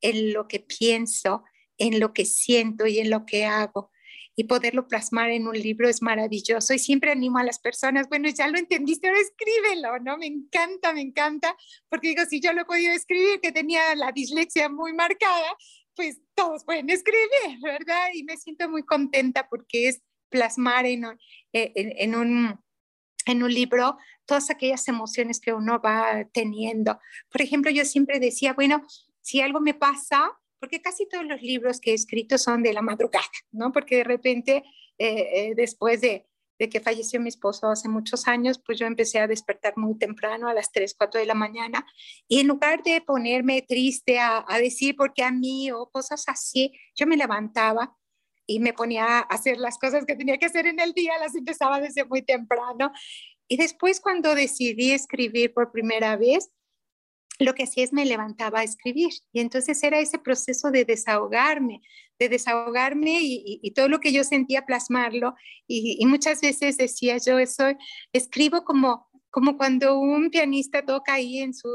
en 0.00 0.32
lo 0.32 0.46
que 0.46 0.60
pienso, 0.60 1.42
en 1.78 1.98
lo 1.98 2.12
que 2.12 2.26
siento 2.26 2.86
y 2.86 3.00
en 3.00 3.10
lo 3.10 3.26
que 3.26 3.44
hago. 3.44 3.90
y 4.38 4.44
poderlo 4.44 4.86
plasmar 4.86 5.30
en 5.30 5.48
un 5.48 5.58
libro 5.58 5.88
es 5.88 6.02
maravilloso. 6.02 6.74
Y 6.74 6.78
siempre 6.78 7.10
animo 7.10 7.38
a 7.38 7.44
las 7.44 7.58
personas, 7.58 8.06
bueno, 8.08 8.28
ya 8.28 8.46
lo 8.48 8.58
entendiste, 8.58 9.08
ahora 9.08 9.20
escríbelo, 9.20 9.98
¿no? 10.00 10.18
Me 10.18 10.26
encanta, 10.26 10.92
me 10.92 11.00
encanta, 11.00 11.56
porque 11.88 12.08
digo, 12.08 12.22
si 12.28 12.40
yo 12.40 12.52
lo 12.52 12.60
he 12.60 12.64
podido 12.66 12.92
escribir, 12.92 13.40
que 13.40 13.50
tenía 13.50 13.94
la 13.94 14.12
dislexia 14.12 14.68
muy 14.68 14.92
marcada, 14.92 15.56
pues 15.96 16.20
todos 16.34 16.64
pueden 16.64 16.90
escribir, 16.90 17.58
¿verdad? 17.62 18.08
Y 18.14 18.22
me 18.22 18.36
siento 18.36 18.68
muy 18.68 18.84
contenta 18.84 19.48
porque 19.48 19.88
es 19.88 20.02
plasmar 20.28 20.86
en, 20.86 21.04
eh, 21.52 21.72
en, 21.74 22.14
un, 22.14 22.60
en 23.24 23.42
un 23.42 23.52
libro 23.52 23.96
todas 24.26 24.50
aquellas 24.50 24.86
emociones 24.88 25.40
que 25.40 25.52
uno 25.52 25.80
va 25.80 26.28
teniendo. 26.32 27.00
Por 27.30 27.40
ejemplo, 27.40 27.70
yo 27.70 27.84
siempre 27.84 28.20
decía, 28.20 28.52
bueno, 28.52 28.86
si 29.22 29.40
algo 29.40 29.60
me 29.60 29.74
pasa, 29.74 30.30
porque 30.60 30.82
casi 30.82 31.08
todos 31.08 31.24
los 31.24 31.40
libros 31.42 31.80
que 31.80 31.92
he 31.92 31.94
escrito 31.94 32.38
son 32.38 32.62
de 32.62 32.72
la 32.72 32.82
madrugada, 32.82 33.26
¿no? 33.52 33.72
Porque 33.72 33.96
de 33.96 34.04
repente, 34.04 34.64
eh, 34.98 35.28
eh, 35.32 35.52
después 35.56 36.00
de, 36.00 36.26
de, 36.58 36.68
que 36.68 36.80
falleció 36.80 37.20
mi 37.20 37.28
esposo 37.28 37.68
hace 37.68 37.88
muchos 37.88 38.28
años, 38.28 38.60
pues 38.64 38.78
yo 38.78 38.86
empecé 38.86 39.18
a 39.18 39.26
despertar 39.26 39.74
muy 39.76 39.96
temprano, 39.98 40.48
a 40.48 40.54
las 40.54 40.72
3, 40.72 40.94
4 40.96 41.20
de 41.20 41.26
la 41.26 41.34
mañana, 41.34 41.86
y 42.28 42.40
en 42.40 42.48
lugar 42.48 42.82
de 42.82 43.00
ponerme 43.00 43.62
triste 43.62 44.18
a, 44.18 44.44
a 44.46 44.58
decir 44.58 44.96
por 44.96 45.14
qué 45.14 45.22
a 45.22 45.30
mí 45.30 45.70
o 45.70 45.90
cosas 45.90 46.24
así, 46.28 46.72
yo 46.94 47.06
me 47.06 47.16
levantaba 47.16 47.96
y 48.46 48.60
me 48.60 48.72
ponía 48.72 49.04
a 49.04 49.20
hacer 49.20 49.58
las 49.58 49.78
cosas 49.78 50.04
que 50.06 50.16
tenía 50.16 50.38
que 50.38 50.46
hacer 50.46 50.66
en 50.66 50.80
el 50.80 50.92
día, 50.92 51.18
las 51.18 51.34
empezaba 51.34 51.80
desde 51.80 52.04
muy 52.04 52.22
temprano. 52.22 52.92
Y 53.48 53.56
después 53.56 54.00
cuando 54.00 54.34
decidí 54.34 54.92
escribir 54.92 55.52
por 55.52 55.72
primera 55.72 56.16
vez, 56.16 56.50
lo 57.38 57.54
que 57.54 57.64
hacía 57.64 57.84
es 57.84 57.92
me 57.92 58.04
levantaba 58.04 58.60
a 58.60 58.64
escribir. 58.64 59.10
Y 59.32 59.40
entonces 59.40 59.82
era 59.82 60.00
ese 60.00 60.18
proceso 60.18 60.70
de 60.70 60.84
desahogarme, 60.84 61.82
de 62.18 62.28
desahogarme 62.28 63.18
y, 63.20 63.70
todo 63.74 63.88
lo 63.88 64.00
que 64.00 64.12
yo 64.12 64.24
sentía 64.24 64.64
plasmarlo. 64.64 65.34
Y, 65.66 66.04
muchas 66.06 66.40
veces 66.40 66.76
decía 66.76 67.18
yo, 67.18 67.38
eso 67.38 67.64
escribo 68.12 68.64
como, 68.64 69.08
como 69.30 69.56
cuando 69.56 69.98
un 69.98 70.30
pianista 70.30 70.84
toca 70.84 71.14
ahí 71.14 71.40
en 71.40 71.52
su, 71.52 71.68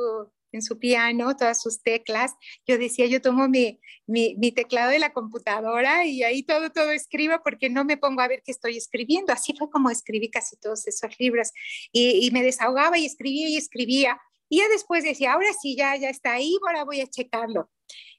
en 0.51 0.61
su 0.61 0.79
piano, 0.79 1.35
todas 1.35 1.61
sus 1.61 1.81
teclas. 1.83 2.33
Yo 2.67 2.77
decía, 2.77 3.05
yo 3.05 3.21
tomo 3.21 3.47
mi, 3.47 3.79
mi, 4.07 4.51
teclado 4.51 4.91
de 4.91 4.99
la 4.99 5.13
computadora 5.13 6.05
y 6.05 6.23
ahí 6.23 6.43
todo, 6.43 6.71
todo 6.71 6.91
escribo 6.91 7.35
porque 7.43 7.69
no 7.69 7.85
me 7.85 7.97
pongo 7.97 8.21
a 8.21 8.27
ver 8.27 8.41
qué 8.43 8.51
estoy 8.51 8.77
escribiendo. 8.77 9.31
Así 9.33 9.53
fue 9.55 9.69
como 9.69 9.89
escribí 9.89 10.29
casi 10.29 10.57
todos 10.57 10.87
esos 10.87 11.11
libros. 11.19 11.51
Y, 11.91 12.25
y 12.25 12.31
me 12.31 12.43
desahogaba 12.43 12.97
y 12.97 13.05
escribía 13.05 13.49
y 13.49 13.57
escribía. 13.57 14.19
Y 14.51 14.57
ya 14.57 14.67
después 14.67 15.05
decía, 15.05 15.31
ahora 15.31 15.47
sí, 15.53 15.77
ya, 15.77 15.95
ya 15.95 16.09
está 16.09 16.33
ahí, 16.33 16.57
ahora 16.67 16.83
voy 16.83 16.99
a 16.99 17.07
checarlo. 17.07 17.69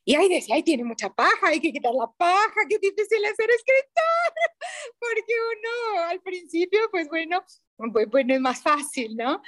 Y 0.02 0.14
ahí 0.14 0.30
decía, 0.30 0.54
ay, 0.54 0.62
tiene 0.62 0.82
mucha 0.82 1.10
paja, 1.10 1.48
hay 1.48 1.60
que 1.60 1.70
quitar 1.70 1.92
la 1.92 2.10
paja, 2.16 2.54
qué 2.70 2.78
difícil 2.78 3.18
ser 3.20 3.50
escritor, 3.50 4.32
porque 4.98 5.34
uno 5.52 6.04
al 6.08 6.22
principio, 6.22 6.80
pues 6.90 7.06
bueno, 7.10 7.44
pues, 7.92 8.08
bueno, 8.08 8.32
es 8.32 8.40
más 8.40 8.62
fácil, 8.62 9.14
¿no? 9.14 9.42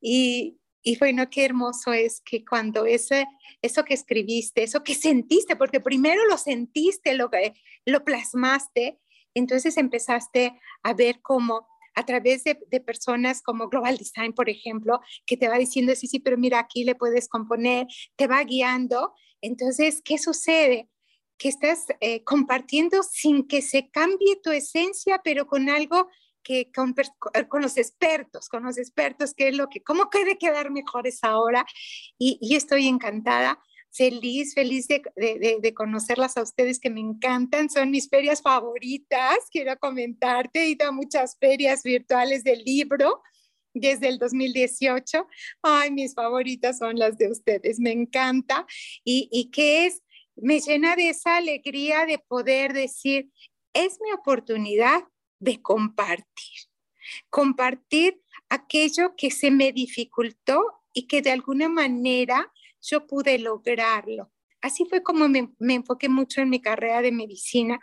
Y, 0.00 0.56
y 0.84 0.96
bueno, 0.98 1.28
qué 1.28 1.46
hermoso 1.46 1.92
es 1.92 2.22
que 2.24 2.44
cuando 2.44 2.86
ese, 2.86 3.26
eso 3.60 3.84
que 3.84 3.94
escribiste, 3.94 4.62
eso 4.62 4.84
que 4.84 4.94
sentiste, 4.94 5.56
porque 5.56 5.80
primero 5.80 6.24
lo 6.26 6.38
sentiste, 6.38 7.14
lo, 7.14 7.28
lo 7.86 8.04
plasmaste, 8.04 9.00
entonces 9.34 9.76
empezaste 9.76 10.60
a 10.84 10.94
ver 10.94 11.20
cómo 11.22 11.66
a 12.00 12.06
través 12.06 12.44
de, 12.44 12.56
personas 12.80 13.42
como 13.42 13.68
Global 13.68 13.96
Design, 13.96 14.32
por 14.32 14.48
ejemplo, 14.48 15.00
que 15.26 15.36
te 15.36 15.48
va 15.48 15.58
diciendo, 15.58 15.94
sí, 15.94 16.06
sí, 16.06 16.18
pero 16.18 16.36
mira, 16.38 16.58
aquí 16.58 16.84
le 16.84 16.94
puedes 16.94 17.28
componer, 17.28 17.86
te 18.16 18.26
va 18.26 18.42
guiando. 18.42 19.12
Entonces, 19.40 20.02
¿qué 20.02 20.18
sucede? 20.18 20.88
Que 21.38 21.48
estás 21.48 21.86
eh, 22.00 22.24
compartiendo 22.24 23.02
sin 23.02 23.46
que 23.46 23.62
se 23.62 23.90
cambie 23.90 24.40
tu 24.42 24.50
esencia, 24.50 25.20
pero 25.22 25.46
con 25.46 25.68
algo 25.68 26.08
que 26.42 26.72
con, 26.72 26.94
con, 27.48 27.62
los 27.62 27.76
expertos, 27.76 28.48
con 28.48 28.64
los 28.64 28.78
expertos, 28.78 29.34
qué 29.34 29.48
es 29.48 29.56
lo 29.56 29.68
que, 29.68 29.82
cómo 29.82 30.08
puede 30.08 30.38
quedar 30.38 30.70
mejor 30.70 31.06
esa 31.06 31.38
hora. 31.38 31.66
Y, 32.18 32.38
y 32.40 32.56
estoy 32.56 32.88
encantada 32.88 33.60
feliz, 33.92 34.54
feliz 34.54 34.86
de, 34.88 35.74
conocerlas 35.74 36.36
a 36.36 36.42
ustedes 36.42 36.78
que 36.78 36.90
me 36.90 37.00
encantan, 37.00 37.68
son 37.70 37.90
mis 37.90 38.08
ferias 38.08 38.42
favoritas, 38.42 39.38
quiero 39.50 39.76
comentarte, 39.78 40.62
he 40.62 40.68
ido 40.70 40.88
a 40.88 40.92
muchas 40.92 41.36
ferias 41.38 41.82
virtuales 41.82 42.44
del 42.44 42.62
libro 42.64 43.22
desde 43.74 44.08
el 44.08 44.18
2018, 44.18 45.26
ay, 45.62 45.90
mis 45.90 46.14
favoritas 46.14 46.78
son 46.78 46.98
las 46.98 47.18
de 47.18 47.30
ustedes, 47.30 47.78
me 47.78 47.92
encanta 47.92 48.66
y, 49.04 49.28
y 49.32 49.50
que 49.50 49.86
es, 49.86 50.02
me 50.36 50.60
llena 50.60 50.96
de 50.96 51.10
esa 51.10 51.36
alegría 51.36 52.06
de 52.06 52.18
poder 52.18 52.72
decir, 52.72 53.30
es 53.72 53.98
mi 54.00 54.12
oportunidad 54.12 55.04
de 55.38 55.60
compartir, 55.62 56.60
compartir 57.28 58.20
aquello 58.48 59.14
que 59.16 59.30
se 59.30 59.50
me 59.50 59.72
dificultó 59.72 60.62
y 60.92 61.06
que 61.06 61.22
de 61.22 61.30
alguna 61.30 61.68
manera 61.68 62.52
yo 62.82 63.06
pude 63.06 63.38
lograrlo. 63.38 64.32
Así 64.60 64.84
fue 64.88 65.02
como 65.02 65.28
me, 65.28 65.50
enfoqué 65.60 66.08
mucho 66.08 66.40
en 66.40 66.50
mi 66.50 66.60
carrera 66.60 67.02
de 67.02 67.12
medicina 67.12 67.80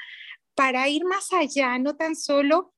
para 0.55 0.87
ir 0.89 1.05
más 1.05 1.33
allá, 1.33 1.77
no 1.79 1.95
tan 1.95 2.15
solo 2.15 2.73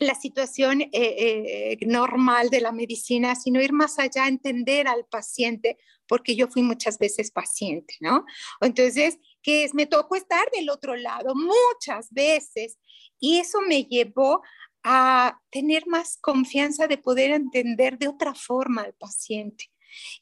la 0.00 0.14
situación 0.14 0.82
eh, 0.82 0.90
eh, 0.92 1.78
normal 1.86 2.50
de 2.50 2.60
la 2.60 2.70
medicina, 2.70 3.34
sino 3.34 3.60
ir 3.60 3.72
más 3.72 3.98
allá, 3.98 4.28
entender 4.28 4.86
al 4.86 5.04
paciente, 5.06 5.76
porque 6.06 6.36
yo 6.36 6.46
fui 6.46 6.62
muchas 6.62 6.98
veces 6.98 7.32
paciente, 7.32 7.94
¿no? 8.00 8.24
Entonces, 8.60 9.18
que 9.42 9.64
es, 9.64 9.74
me 9.74 9.86
tocó 9.86 10.14
estar 10.14 10.48
del 10.52 10.70
otro 10.70 10.94
lado 10.94 11.34
muchas 11.34 12.12
veces 12.12 12.78
y 13.18 13.38
eso 13.38 13.60
me 13.60 13.84
llevó 13.84 14.42
a 14.84 15.40
tener 15.50 15.86
más 15.86 16.16
confianza 16.20 16.86
de 16.86 16.98
poder 16.98 17.32
entender 17.32 17.98
de 17.98 18.08
otra 18.08 18.34
forma 18.34 18.82
al 18.82 18.94
paciente. 18.94 19.70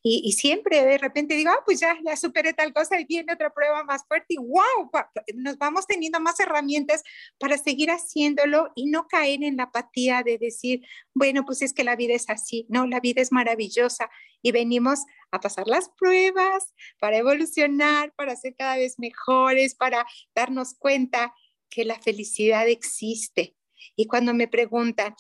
Y, 0.02 0.32
siempre 0.32 0.84
de 0.84 0.98
repente 0.98 1.34
digo, 1.34 1.50
ah, 1.50 1.62
pues 1.64 1.80
ya, 1.80 1.96
ya 2.04 2.16
superé 2.16 2.52
tal 2.52 2.72
cosa 2.72 3.00
y 3.00 3.04
viene 3.04 3.32
otra 3.32 3.52
prueba 3.52 3.84
más 3.84 4.06
fuerte 4.06 4.26
y 4.34 4.36
wow, 4.36 4.90
nos 5.34 5.58
vamos 5.58 5.86
teniendo 5.86 6.20
más 6.20 6.38
herramientas 6.40 7.02
para 7.38 7.58
seguir 7.58 7.90
haciéndolo 7.90 8.70
y 8.74 8.86
no 8.86 9.06
caer 9.08 9.42
en 9.42 9.56
la 9.56 9.64
apatía 9.64 10.22
de 10.22 10.38
decir, 10.38 10.86
bueno, 11.14 11.44
pues 11.44 11.62
es 11.62 11.72
que 11.72 11.84
la 11.84 11.96
vida 11.96 12.14
es 12.14 12.28
así. 12.28 12.66
No, 12.68 12.86
la 12.86 13.00
vida 13.00 13.22
es 13.22 13.32
maravillosa 13.32 14.10
y 14.42 14.52
venimos 14.52 15.00
a 15.30 15.40
pasar 15.40 15.66
las 15.66 15.88
pruebas 15.90 16.74
para 17.00 17.18
evolucionar, 17.18 18.12
para 18.14 18.36
ser 18.36 18.54
cada 18.56 18.76
vez 18.76 18.98
mejores, 18.98 19.74
para 19.74 20.06
darnos 20.34 20.74
cuenta 20.74 21.34
que 21.68 21.84
la 21.84 21.98
felicidad 21.98 22.68
existe. 22.68 23.56
Y 23.96 24.06
cuando 24.06 24.34
me 24.34 24.48
preguntan, 24.48 25.14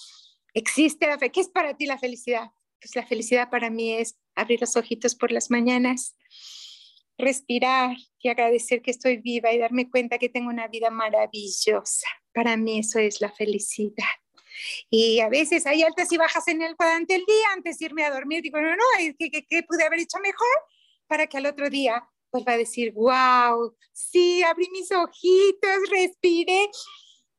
¿existe 0.54 1.06
la 1.06 1.18
fe? 1.18 1.30
¿Qué 1.30 1.40
es 1.40 1.48
para 1.48 1.76
ti 1.76 1.86
la 1.86 1.98
felicidad? 1.98 2.50
Pues 2.80 2.94
la 2.94 3.06
felicidad 3.06 3.50
para 3.50 3.70
mí 3.70 3.94
es 3.94 4.16
abrir 4.36 4.60
los 4.60 4.76
ojitos 4.76 5.14
por 5.14 5.32
las 5.32 5.50
mañanas, 5.50 6.16
respirar 7.18 7.96
y 8.20 8.28
agradecer 8.28 8.82
que 8.82 8.90
estoy 8.90 9.16
viva 9.16 9.52
y 9.52 9.58
darme 9.58 9.90
cuenta 9.90 10.18
que 10.18 10.28
tengo 10.28 10.48
una 10.48 10.68
vida 10.68 10.90
maravillosa. 10.90 12.06
Para 12.32 12.56
mí 12.56 12.78
eso 12.80 12.98
es 12.98 13.20
la 13.20 13.32
felicidad. 13.32 14.04
Y 14.90 15.20
a 15.20 15.28
veces 15.28 15.66
hay 15.66 15.82
altas 15.82 16.12
y 16.12 16.16
bajas 16.16 16.46
en 16.48 16.62
el 16.62 16.76
cuadrante 16.76 17.14
del 17.14 17.24
día 17.24 17.52
antes 17.54 17.78
de 17.78 17.86
irme 17.86 18.04
a 18.04 18.10
dormir. 18.10 18.42
Digo, 18.42 18.60
no, 18.60 18.70
no, 18.70 18.84
¿qué, 19.18 19.30
qué, 19.30 19.46
qué 19.46 19.62
pude 19.62 19.84
haber 19.84 20.00
hecho 20.00 20.18
mejor? 20.22 20.46
Para 21.06 21.26
que 21.26 21.38
al 21.38 21.46
otro 21.46 21.68
día 21.70 22.06
vuelva 22.32 22.52
a 22.52 22.58
decir, 22.58 22.92
wow, 22.92 23.74
sí, 23.92 24.42
abrí 24.42 24.68
mis 24.70 24.90
ojitos, 24.92 25.90
respiré, 25.90 26.68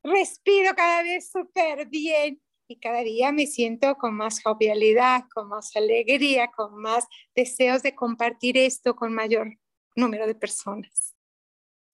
respiro 0.02 0.74
cada 0.74 1.02
vez 1.02 1.30
súper 1.30 1.86
bien 1.86 2.40
y 2.68 2.76
cada 2.76 3.00
día 3.00 3.32
me 3.32 3.46
siento 3.46 3.96
con 3.96 4.14
más 4.14 4.42
jovialidad, 4.42 5.24
con 5.34 5.48
más 5.48 5.74
alegría, 5.74 6.48
con 6.48 6.76
más 6.76 7.06
deseos 7.34 7.82
de 7.82 7.94
compartir 7.94 8.58
esto 8.58 8.94
con 8.94 9.14
mayor 9.14 9.58
número 9.96 10.26
de 10.26 10.34
personas. 10.34 11.16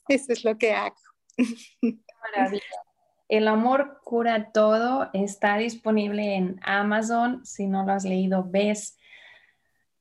Eso 0.08 0.32
es 0.32 0.44
lo 0.44 0.58
que 0.58 0.72
hago. 0.72 0.96
Maravilla. 2.20 2.62
El 3.28 3.48
amor 3.48 4.00
cura 4.04 4.50
todo 4.52 5.10
está 5.14 5.56
disponible 5.56 6.34
en 6.34 6.60
Amazon. 6.62 7.46
Si 7.46 7.66
no 7.66 7.87
lo 7.87 7.92
has 7.92 8.04
leído, 8.04 8.44
ves, 8.44 8.98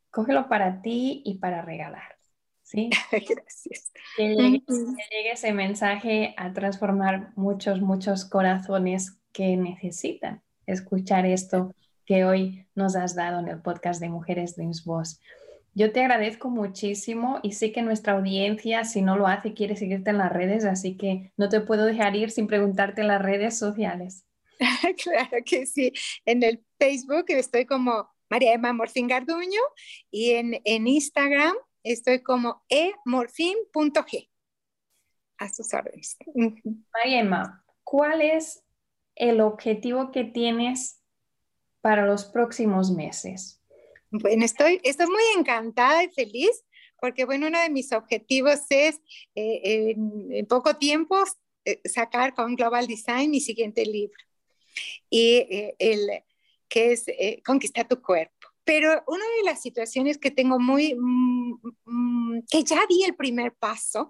cógelo 0.09 0.49
para 0.49 0.81
ti 0.81 1.21
y 1.23 1.37
para 1.37 1.61
regalar. 1.61 2.17
¿sí? 2.63 2.89
Gracias. 3.11 3.91
Que 4.17 4.29
llegue, 4.29 4.63
que 4.65 4.73
llegue 4.73 5.31
ese 5.31 5.53
mensaje 5.53 6.33
a 6.35 6.51
transformar 6.51 7.31
muchos, 7.35 7.79
muchos 7.79 8.25
corazones 8.25 9.19
que 9.31 9.55
necesitan 9.55 10.43
escuchar 10.65 11.25
esto 11.25 11.73
que 12.05 12.25
hoy 12.25 12.67
nos 12.75 12.95
has 12.95 13.15
dado 13.15 13.39
en 13.39 13.47
el 13.47 13.61
podcast 13.61 14.01
de 14.01 14.09
Mujeres 14.09 14.55
Dreams 14.55 14.83
Boss. 14.83 15.19
Yo 15.75 15.91
te 15.91 16.01
agradezco 16.01 16.49
muchísimo 16.49 17.39
y 17.41 17.53
sé 17.53 17.71
que 17.71 17.81
nuestra 17.81 18.13
audiencia, 18.13 18.83
si 18.83 19.01
no 19.01 19.17
lo 19.17 19.27
hace, 19.27 19.53
quiere 19.53 19.75
seguirte 19.75 20.11
en 20.11 20.19
las 20.19 20.31
redes, 20.31 20.65
así 20.65 20.97
que 20.97 21.31
no 21.35 21.49
te 21.49 21.61
puedo 21.61 21.85
dejar 21.85 22.15
ir 22.15 22.29
sin 22.29 22.47
preguntarte 22.47 23.01
en 23.01 23.07
las 23.07 23.21
redes 23.21 23.57
sociales. 23.57 24.25
claro 25.03 25.37
que 25.45 25.65
sí. 25.65 25.91
En 26.25 26.43
el 26.43 26.63
Facebook 26.77 27.25
estoy 27.29 27.65
como 27.65 28.07
María 28.29 28.53
Emma 28.53 28.71
Morfín 28.73 29.07
Garduño 29.07 29.61
y 30.11 30.31
en, 30.31 30.61
en 30.63 30.87
Instagram 30.87 31.55
estoy 31.83 32.21
como 32.21 32.63
emorfin.g. 32.69 34.29
A 35.39 35.49
sus 35.49 35.73
órdenes. 35.73 36.17
María 36.93 37.19
Emma, 37.19 37.65
¿cuál 37.83 38.21
es 38.21 38.63
el 39.15 39.41
objetivo 39.41 40.11
que 40.11 40.23
tienes 40.23 41.01
para 41.81 42.05
los 42.05 42.25
próximos 42.25 42.91
meses? 42.91 43.61
Bueno, 44.09 44.45
estoy, 44.45 44.79
estoy 44.83 45.07
muy 45.07 45.23
encantada 45.37 46.03
y 46.03 46.09
feliz 46.09 46.63
porque, 47.03 47.25
bueno, 47.25 47.47
uno 47.47 47.59
de 47.59 47.69
mis 47.69 47.91
objetivos 47.91 48.61
es 48.69 49.01
eh, 49.35 49.95
en, 49.95 50.45
poco 50.45 50.77
tiempo 50.77 51.21
eh, 51.65 51.81
sacar 51.83 52.33
con 52.33 52.55
Global 52.55 52.87
Design 52.87 53.29
mi 53.29 53.41
siguiente 53.41 53.85
libro, 53.85 54.17
y 55.09 55.35
eh, 55.35 55.75
el, 55.79 56.07
que 56.69 56.93
es 56.93 57.05
Conquistar 57.45 57.89
tu 57.89 58.01
cuerpo. 58.01 58.47
Pero 58.63 59.03
una 59.07 59.25
de 59.37 59.43
las 59.43 59.61
situaciones 59.61 60.17
que 60.17 60.31
tengo 60.31 60.59
muy, 60.59 60.95
mm, 60.97 62.43
que 62.49 62.63
ya 62.63 62.85
di 62.87 63.03
el 63.03 63.15
primer 63.15 63.53
paso, 63.53 64.09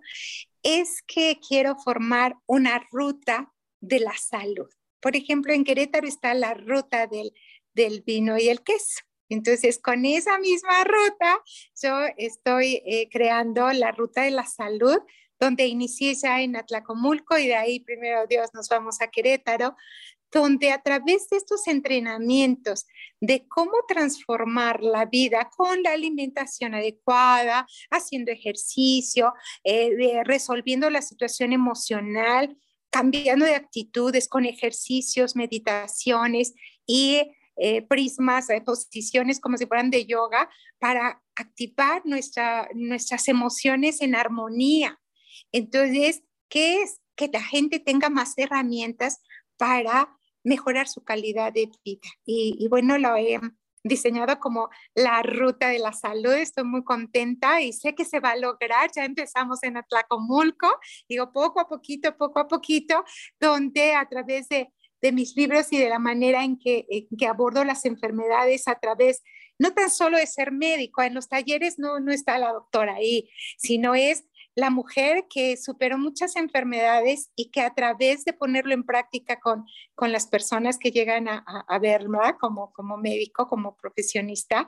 es 0.61 1.01
que 1.01 1.39
quiero 1.39 1.75
formar 1.77 2.35
una 2.45 2.87
ruta 2.91 3.51
de 3.81 4.01
la 4.01 4.15
salud. 4.15 4.69
Por 5.03 5.17
ejemplo, 5.17 5.51
en 5.53 5.65
Querétaro 5.65 6.07
está 6.07 6.33
la 6.33 6.53
ruta 6.53 7.07
del, 7.07 7.33
del 7.73 8.01
vino 8.01 8.37
y 8.37 8.47
el 8.47 8.63
queso. 8.63 9.01
Entonces, 9.27 9.79
con 9.79 10.05
esa 10.05 10.39
misma 10.39 10.85
ruta, 10.85 11.41
yo 11.81 11.91
estoy 12.17 12.81
eh, 12.85 13.09
creando 13.11 13.69
la 13.73 13.91
ruta 13.91 14.21
de 14.21 14.31
la 14.31 14.45
salud, 14.45 14.97
donde 15.39 15.67
inicié 15.67 16.15
ya 16.15 16.41
en 16.41 16.55
Atlacomulco 16.55 17.37
y 17.37 17.47
de 17.47 17.55
ahí, 17.55 17.81
primero 17.81 18.25
Dios, 18.27 18.51
nos 18.53 18.69
vamos 18.69 19.01
a 19.01 19.07
Querétaro, 19.07 19.75
donde 20.31 20.71
a 20.71 20.81
través 20.81 21.27
de 21.29 21.37
estos 21.37 21.67
entrenamientos 21.67 22.85
de 23.19 23.45
cómo 23.47 23.73
transformar 23.87 24.81
la 24.81 25.05
vida 25.05 25.49
con 25.55 25.83
la 25.83 25.91
alimentación 25.91 26.75
adecuada, 26.75 27.67
haciendo 27.91 28.31
ejercicio, 28.31 29.33
eh, 29.65 30.23
resolviendo 30.23 30.89
la 30.89 31.01
situación 31.01 31.51
emocional, 31.51 32.57
cambiando 32.93 33.45
de 33.45 33.55
actitudes 33.55 34.29
con 34.29 34.45
ejercicios, 34.45 35.35
meditaciones 35.35 36.53
y 36.85 37.23
eh, 37.55 37.81
prismas, 37.81 38.51
eh, 38.51 38.61
posiciones 38.61 39.39
como 39.39 39.57
si 39.57 39.65
fueran 39.65 39.89
de 39.89 40.05
yoga 40.05 40.47
para 40.77 41.19
activar 41.35 42.03
nuestra, 42.05 42.69
nuestras 42.75 43.27
emociones 43.27 43.99
en 44.01 44.13
armonía. 44.13 45.01
Entonces, 45.51 46.21
¿qué 46.49 46.83
es? 46.83 47.01
Que 47.15 47.29
la 47.33 47.41
gente 47.41 47.79
tenga 47.79 48.09
más 48.09 48.37
herramientas 48.37 49.23
para 49.57 50.15
mejorar 50.43 50.87
su 50.87 51.03
calidad 51.03 51.51
de 51.51 51.71
vida. 51.83 52.09
Y, 52.27 52.67
bueno, 52.67 52.99
lo 52.99 53.09
diseñado 53.83 54.39
como 54.39 54.69
la 54.95 55.21
ruta 55.21 55.69
de 55.69 55.79
la 55.79 55.93
salud. 55.93 56.33
Estoy 56.33 56.63
muy 56.63 56.83
contenta 56.83 57.61
y 57.61 57.73
sé 57.73 57.95
que 57.95 58.05
se 58.05 58.19
va 58.19 58.31
a 58.31 58.37
lograr. 58.37 58.89
Ya 58.95 59.05
empezamos 59.05 59.61
en 59.63 59.77
Atlacomulco, 59.77 60.67
digo 61.07 61.31
poco 61.31 61.59
a 61.59 61.67
poquito, 61.67 62.15
poco 62.17 62.39
a 62.39 62.47
poquito, 62.47 63.03
donde 63.39 63.93
a 63.93 64.07
través 64.07 64.47
de 64.49 64.69
de 65.03 65.11
mis 65.11 65.35
libros 65.35 65.67
y 65.71 65.77
de 65.77 65.89
la 65.89 65.99
manera 65.99 66.45
en 66.45 66.57
que, 66.57 66.87
que 67.17 67.27
abordo 67.27 67.65
las 67.65 67.83
enfermedades 67.83 68.69
a 68.69 68.75
través, 68.75 69.21
no 69.59 69.73
tan 69.73 69.89
solo 69.89 70.17
de 70.17 70.25
ser 70.25 70.53
médico, 70.53 71.01
en 71.01 71.13
los 71.13 71.27
talleres 71.27 71.77
no, 71.77 71.99
no 71.99 72.13
está 72.13 72.39
la 72.39 72.53
doctora 72.53 72.95
ahí, 72.95 73.29
sino 73.57 73.95
es 73.95 74.23
la 74.55 74.69
mujer 74.69 75.25
que 75.29 75.57
superó 75.57 75.97
muchas 75.97 76.35
enfermedades 76.35 77.31
y 77.35 77.49
que 77.49 77.61
a 77.61 77.73
través 77.73 78.23
de 78.25 78.33
ponerlo 78.33 78.73
en 78.73 78.83
práctica 78.83 79.39
con, 79.39 79.65
con 79.95 80.11
las 80.11 80.27
personas 80.27 80.77
que 80.77 80.91
llegan 80.91 81.27
a, 81.27 81.79
verla 81.79 82.37
como, 82.39 82.71
como 82.73 82.97
médico, 82.97 83.47
como 83.47 83.75
profesionista, 83.75 84.67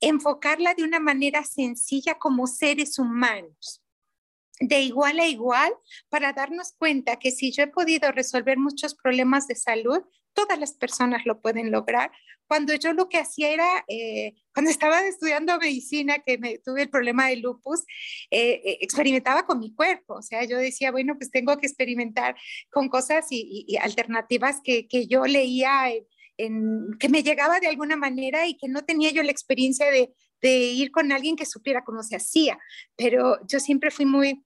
enfocarla 0.00 0.74
de 0.74 0.84
una 0.84 1.00
manera 1.00 1.44
sencilla 1.44 2.18
como 2.18 2.46
seres 2.46 2.98
humanos 2.98 3.82
de 4.60 4.80
igual 4.80 5.18
a 5.18 5.26
igual 5.26 5.72
para 6.08 6.32
darnos 6.32 6.72
cuenta 6.78 7.16
que 7.16 7.32
si 7.32 7.50
yo 7.50 7.64
he 7.64 7.68
podido 7.68 8.12
resolver 8.12 8.58
muchos 8.58 8.94
problemas 8.94 9.48
de 9.48 9.56
salud, 9.56 10.02
todas 10.32 10.58
las 10.58 10.72
personas 10.74 11.26
lo 11.26 11.40
pueden 11.40 11.70
lograr. 11.70 12.10
Cuando 12.46 12.74
yo 12.74 12.92
lo 12.92 13.08
que 13.08 13.18
hacía 13.18 13.50
era, 13.50 13.84
eh, 13.88 14.34
cuando 14.52 14.70
estaba 14.70 15.00
estudiando 15.06 15.58
medicina, 15.58 16.18
que 16.18 16.38
me 16.38 16.58
tuve 16.58 16.82
el 16.82 16.90
problema 16.90 17.28
de 17.28 17.36
lupus, 17.36 17.80
eh, 18.30 18.60
eh, 18.64 18.78
experimentaba 18.80 19.46
con 19.46 19.58
mi 19.58 19.74
cuerpo. 19.74 20.14
O 20.14 20.22
sea, 20.22 20.44
yo 20.44 20.58
decía, 20.58 20.90
bueno, 20.90 21.16
pues 21.16 21.30
tengo 21.30 21.56
que 21.56 21.66
experimentar 21.66 22.36
con 22.70 22.88
cosas 22.88 23.26
y, 23.30 23.76
alternativas 23.80 24.60
que, 24.62 24.86
que, 24.86 25.06
yo 25.06 25.24
leía, 25.24 25.92
en, 26.36 26.90
que 26.98 27.08
me 27.08 27.22
llegaba 27.22 27.60
de 27.60 27.68
alguna 27.68 27.96
manera 27.96 28.46
y 28.46 28.56
que 28.56 28.68
no 28.68 28.84
tenía 28.84 29.10
yo 29.12 29.22
la 29.22 29.32
experiencia 29.32 29.90
de, 29.90 30.12
de 30.42 30.50
ir 30.50 30.90
con 30.90 31.12
alguien 31.12 31.36
que 31.36 31.46
supiera 31.46 31.84
cómo 31.84 32.02
se 32.02 32.16
hacía. 32.16 32.58
Pero 32.96 33.38
yo 33.46 33.60
siempre 33.60 33.90
fui 33.90 34.04
muy, 34.04 34.44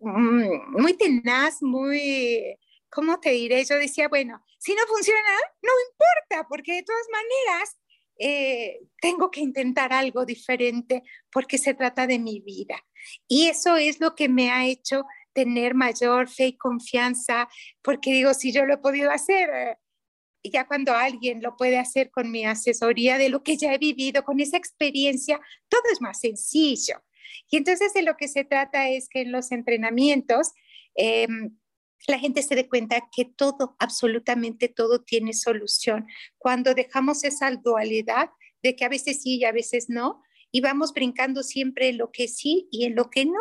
muy 0.00 0.94
tenaz, 0.94 1.62
muy, 1.62 2.56
¿cómo 2.96 3.20
te 3.20 3.30
diré? 3.32 3.62
Yo 3.62 3.76
decía, 3.76 4.08
bueno, 4.08 4.42
si 4.56 4.74
no 4.74 4.80
funciona, 4.88 5.20
no 5.60 5.70
importa, 5.90 6.48
porque 6.48 6.76
de 6.76 6.82
todas 6.82 7.06
maneras 7.12 7.76
eh, 8.18 8.80
tengo 9.02 9.30
que 9.30 9.40
intentar 9.40 9.92
algo 9.92 10.24
diferente 10.24 11.02
porque 11.30 11.58
se 11.58 11.74
trata 11.74 12.06
de 12.06 12.18
mi 12.18 12.40
vida. 12.40 12.82
Y 13.28 13.48
eso 13.48 13.76
es 13.76 14.00
lo 14.00 14.14
que 14.14 14.30
me 14.30 14.50
ha 14.50 14.64
hecho 14.64 15.04
tener 15.34 15.74
mayor 15.74 16.30
fe 16.30 16.46
y 16.46 16.56
confianza, 16.56 17.50
porque 17.82 18.14
digo, 18.14 18.32
si 18.32 18.50
yo 18.50 18.64
lo 18.64 18.72
he 18.72 18.78
podido 18.78 19.10
hacer, 19.10 19.50
eh, 19.50 19.76
ya 20.42 20.66
cuando 20.66 20.94
alguien 20.94 21.42
lo 21.42 21.54
puede 21.54 21.76
hacer 21.76 22.10
con 22.10 22.30
mi 22.30 22.46
asesoría 22.46 23.18
de 23.18 23.28
lo 23.28 23.42
que 23.42 23.58
ya 23.58 23.74
he 23.74 23.78
vivido, 23.78 24.24
con 24.24 24.40
esa 24.40 24.56
experiencia, 24.56 25.38
todo 25.68 25.82
es 25.92 26.00
más 26.00 26.20
sencillo. 26.20 27.02
Y 27.50 27.58
entonces 27.58 27.92
de 27.92 28.00
lo 28.00 28.16
que 28.16 28.28
se 28.28 28.44
trata 28.44 28.88
es 28.88 29.10
que 29.10 29.20
en 29.20 29.32
los 29.32 29.52
entrenamientos 29.52 30.52
em, 30.94 31.58
la 32.06 32.18
gente 32.18 32.42
se 32.42 32.54
dé 32.54 32.68
cuenta 32.68 33.08
que 33.14 33.24
todo, 33.24 33.76
absolutamente 33.78 34.68
todo 34.68 35.02
tiene 35.02 35.32
solución. 35.32 36.06
Cuando 36.38 36.74
dejamos 36.74 37.24
esa 37.24 37.50
dualidad 37.50 38.30
de 38.62 38.76
que 38.76 38.84
a 38.84 38.88
veces 38.88 39.22
sí 39.22 39.36
y 39.36 39.44
a 39.44 39.52
veces 39.52 39.86
no, 39.88 40.22
y 40.52 40.60
vamos 40.60 40.92
brincando 40.92 41.42
siempre 41.42 41.88
en 41.88 41.98
lo 41.98 42.10
que 42.12 42.28
sí 42.28 42.68
y 42.70 42.84
en 42.84 42.94
lo 42.94 43.10
que 43.10 43.26
no. 43.26 43.40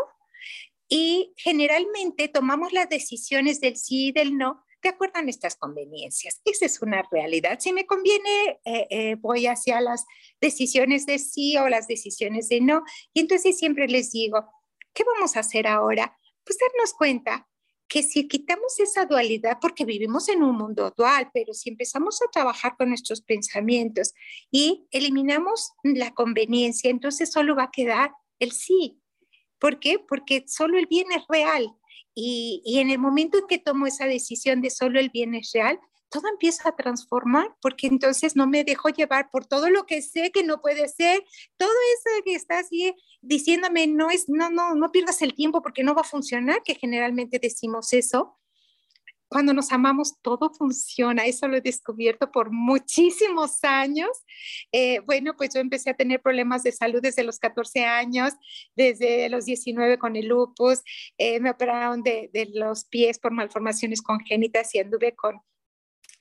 Y 0.88 1.34
generalmente 1.38 2.28
tomamos 2.28 2.74
las 2.74 2.90
decisiones 2.90 3.60
del 3.62 3.76
sí 3.76 4.08
y 4.08 4.12
del 4.12 4.38
no 4.38 4.66
de 4.86 4.90
acuerdo 4.90 5.18
a 5.18 5.24
nuestras 5.24 5.56
conveniencias. 5.56 6.42
Esa 6.46 6.68
es 6.68 6.80
una 6.80 7.04
realidad. 7.12 7.60
Si 7.60 7.74
me 7.74 7.88
conviene, 7.88 8.60
eh, 8.66 8.88
eh, 8.92 9.16
voy 9.16 9.48
hacia 9.48 9.82
las 9.82 10.06
decisiones 10.40 11.08
de 11.08 11.18
sí 11.18 11.58
o 11.58 11.68
las 11.68 11.88
decisiones 11.88 12.50
de 12.50 12.62
no. 12.62 12.84
Y 13.12 13.22
entonces 13.22 13.58
siempre 13.58 13.88
les 13.88 14.12
digo, 14.12 14.48
¿qué 14.94 15.04
vamos 15.04 15.36
a 15.36 15.40
hacer 15.40 15.66
ahora? 15.66 16.16
Pues 16.44 16.60
darnos 16.60 16.94
cuenta 16.94 17.48
que 17.88 18.04
si 18.04 18.28
quitamos 18.28 18.80
esa 18.80 19.06
dualidad, 19.06 19.58
porque 19.62 19.86
vivimos 19.86 20.28
en 20.30 20.44
un 20.44 20.58
mundo 20.58 20.94
dual, 20.96 21.30
pero 21.34 21.54
si 21.54 21.70
empezamos 21.70 22.20
a 22.22 22.32
trabajar 22.32 22.76
con 22.78 22.90
nuestros 22.90 23.22
pensamientos 23.22 24.14
y 24.52 24.88
eliminamos 24.92 25.72
la 25.84 26.14
conveniencia, 26.14 26.90
entonces 26.90 27.32
solo 27.32 27.56
va 27.56 27.64
a 27.64 27.72
quedar 27.72 28.12
el 28.40 28.52
sí. 28.52 29.00
¿Por 29.60 29.80
qué? 29.80 30.00
Porque 30.00 30.44
solo 30.48 30.78
el 30.78 30.88
bien 30.88 31.12
es 31.12 31.24
real 31.30 31.76
y, 32.16 32.62
en 32.80 32.90
el 32.90 32.98
momento 32.98 33.38
en 33.38 33.48
que 33.48 33.58
tomo 33.58 33.86
esa 33.86 34.06
decisión 34.06 34.62
de 34.62 34.70
solo 34.70 35.00
el 35.00 35.10
bien 35.10 35.36
es 35.36 35.52
real, 35.54 35.80
todo 36.16 36.30
empieza 36.30 36.70
a 36.70 36.76
transformar, 36.78 37.54
porque 37.62 37.88
entonces 37.88 38.38
no 38.38 38.48
me 38.48 38.64
dejo 38.64 38.88
llevar 38.88 39.30
por 39.32 39.46
todo 39.46 39.70
lo 39.70 39.86
que 39.86 40.02
sé 40.02 40.32
que 40.32 40.46
no 40.46 40.62
puede 40.62 40.88
ser, 40.88 41.22
todo 41.58 41.70
eso 41.70 42.24
que 42.24 42.36
está 42.36 42.60
así 42.60 42.96
diciéndome, 43.22 43.86
no 43.88 44.10
es, 44.10 44.30
no, 44.30 44.50
no, 44.50 44.76
no 44.76 44.94
pierdas 44.94 45.22
el 45.22 45.34
tiempo 45.34 45.62
porque 45.62 45.84
no 45.84 45.94
va 45.94 46.04
a 46.04 46.06
funcionar, 46.06 46.64
que 46.64 46.76
generalmente 46.76 47.38
decimos 47.38 47.92
eso, 47.92 48.40
cuando 49.28 49.54
nos 49.54 49.74
amamos, 49.74 50.22
todo 50.22 50.54
funciona. 50.54 51.26
Eso 51.26 51.50
lo 51.50 51.58
he 51.58 51.62
descubierto 51.62 52.32
por 52.32 52.52
muchísimos 52.52 53.62
años. 53.64 54.10
Eh, 54.72 55.00
bueno, 55.00 55.36
pues 55.36 55.54
yo 55.54 55.60
empecé 55.60 55.90
a 55.90 55.96
tener 55.96 56.22
problemas 56.22 56.64
de 56.64 56.72
salud 56.72 57.02
desde 57.02 57.24
los 57.24 57.40
14 57.40 57.84
años, 57.84 58.32
desde 58.78 59.28
los 59.28 59.44
19 59.44 59.98
con 59.98 60.16
el 60.16 60.28
lupus. 60.28 60.82
Eh, 61.18 61.42
me 61.42 61.50
operaron 61.50 62.04
de, 62.04 62.30
de, 62.32 62.50
los 62.54 62.86
pies 62.86 63.20
por 63.20 63.32
malformaciones 63.34 64.02
congénitas 64.02 64.74
y 64.76 64.80
anduve 64.80 65.14
con 65.16 65.42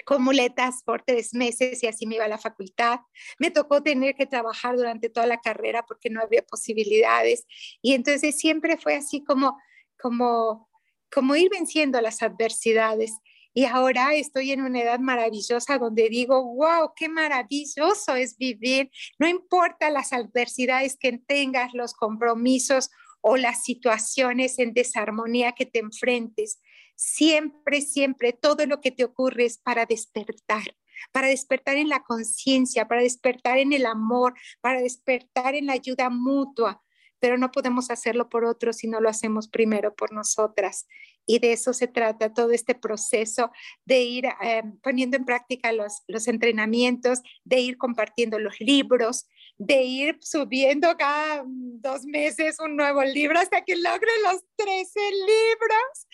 con 0.04 0.22
muletas 0.22 0.82
por 0.84 1.02
tres 1.02 1.34
meses 1.34 1.82
y 1.82 1.86
así 1.86 2.06
me 2.06 2.16
iba 2.16 2.24
a 2.24 2.28
la 2.28 2.38
facultad. 2.38 3.00
Me 3.38 3.50
tocó 3.50 3.82
tener 3.82 4.14
que 4.14 4.26
trabajar 4.26 4.76
durante 4.76 5.08
toda 5.08 5.26
la 5.26 5.40
carrera 5.40 5.84
porque 5.86 6.10
no 6.10 6.20
había 6.20 6.42
posibilidades. 6.42 7.46
Y 7.82 7.94
entonces 7.94 8.38
siempre 8.38 8.76
fue 8.76 8.96
así 8.96 9.24
como, 9.24 9.58
como 9.98 10.68
como 11.14 11.36
ir 11.36 11.48
venciendo 11.48 12.00
las 12.00 12.22
adversidades. 12.22 13.16
Y 13.56 13.66
ahora 13.66 14.14
estoy 14.14 14.50
en 14.50 14.62
una 14.62 14.82
edad 14.82 14.98
maravillosa 14.98 15.78
donde 15.78 16.08
digo, 16.08 16.42
wow, 16.56 16.90
qué 16.96 17.08
maravilloso 17.08 18.16
es 18.16 18.36
vivir. 18.36 18.90
No 19.20 19.28
importa 19.28 19.90
las 19.90 20.12
adversidades 20.12 20.96
que 20.98 21.16
tengas, 21.18 21.72
los 21.72 21.94
compromisos 21.94 22.90
o 23.20 23.36
las 23.36 23.62
situaciones 23.62 24.58
en 24.58 24.74
desarmonía 24.74 25.52
que 25.52 25.66
te 25.66 25.78
enfrentes. 25.78 26.60
Siempre, 26.94 27.80
siempre, 27.80 28.32
todo 28.32 28.66
lo 28.66 28.80
que 28.80 28.90
te 28.90 29.04
ocurre 29.04 29.46
es 29.46 29.58
para 29.58 29.86
despertar, 29.86 30.76
para 31.12 31.28
despertar 31.28 31.76
en 31.76 31.88
la 31.88 32.04
conciencia, 32.04 32.86
para 32.86 33.02
despertar 33.02 33.58
en 33.58 33.72
el 33.72 33.86
amor, 33.86 34.34
para 34.60 34.80
despertar 34.80 35.54
en 35.54 35.66
la 35.66 35.72
ayuda 35.72 36.10
mutua, 36.10 36.83
pero 37.24 37.38
no 37.38 37.50
podemos 37.50 37.90
hacerlo 37.90 38.28
por 38.28 38.44
otros 38.44 38.76
si 38.76 38.86
no 38.86 39.00
lo 39.00 39.08
hacemos 39.08 39.48
primero 39.48 39.94
por 39.94 40.12
nosotras. 40.12 40.86
Y 41.24 41.38
de 41.38 41.52
eso 41.54 41.72
se 41.72 41.88
trata 41.88 42.34
todo 42.34 42.50
este 42.50 42.74
proceso 42.74 43.50
de 43.86 44.02
ir 44.02 44.26
eh, 44.42 44.62
poniendo 44.82 45.16
en 45.16 45.24
práctica 45.24 45.72
los, 45.72 46.02
los 46.06 46.28
entrenamientos, 46.28 47.22
de 47.42 47.60
ir 47.60 47.78
compartiendo 47.78 48.38
los 48.38 48.60
libros, 48.60 49.26
de 49.56 49.84
ir 49.84 50.18
subiendo 50.20 50.94
cada 50.98 51.44
dos 51.46 52.04
meses 52.04 52.60
un 52.60 52.76
nuevo 52.76 53.02
libro 53.02 53.38
hasta 53.38 53.62
que 53.62 53.76
logre 53.76 54.10
los 54.24 54.44
13 54.56 55.00
libros. 55.10 56.08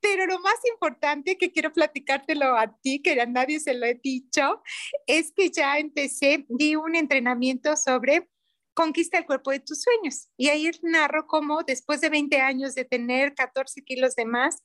Pero 0.00 0.24
lo 0.24 0.38
más 0.38 0.56
importante 0.72 1.36
que 1.36 1.52
quiero 1.52 1.74
platicártelo 1.74 2.56
a 2.56 2.74
ti, 2.80 3.02
que 3.02 3.20
a 3.20 3.26
nadie 3.26 3.60
se 3.60 3.74
lo 3.74 3.84
he 3.84 4.00
dicho, 4.02 4.62
es 5.06 5.30
que 5.30 5.50
ya 5.50 5.76
empecé, 5.76 6.46
di 6.48 6.74
un 6.74 6.96
entrenamiento 6.96 7.76
sobre 7.76 8.30
conquista 8.74 9.18
el 9.18 9.26
cuerpo 9.26 9.50
de 9.50 9.60
tus 9.60 9.82
sueños. 9.82 10.28
Y 10.36 10.48
ahí 10.48 10.70
narro 10.82 11.26
cómo 11.26 11.62
después 11.62 12.00
de 12.00 12.10
20 12.10 12.40
años 12.40 12.74
de 12.74 12.84
tener 12.84 13.34
14 13.34 13.82
kilos 13.82 14.14
de 14.16 14.24
más, 14.26 14.62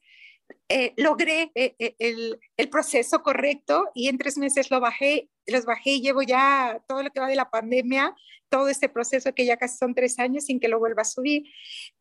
eh, 0.68 0.94
logré 0.98 1.52
eh, 1.56 1.76
eh, 1.80 1.96
el, 2.00 2.40
el, 2.58 2.70
proceso 2.70 3.22
correcto 3.22 3.90
y 3.94 4.08
en 4.08 4.18
tres 4.18 4.38
meses 4.38 4.72
lo 4.72 4.80
bajé, 4.80 5.30
los 5.46 5.66
bajé 5.66 5.92
y 5.92 6.02
llevo 6.02 6.24
ya 6.24 6.82
todo 6.88 7.04
lo 7.04 7.12
que 7.12 7.20
va 7.20 7.28
de 7.28 7.36
la 7.36 7.52
pandemia, 7.52 8.16
todo 8.50 8.68
este 8.68 8.90
proceso 8.90 9.34
que 9.34 9.46
ya 9.46 9.58
casi 9.58 9.78
son 9.78 9.94
tres 9.94 10.18
años 10.18 10.46
sin 10.46 10.60
que 10.60 10.68
lo 10.68 10.80
vuelva 10.80 11.04
a 11.04 11.06
subir, 11.06 11.44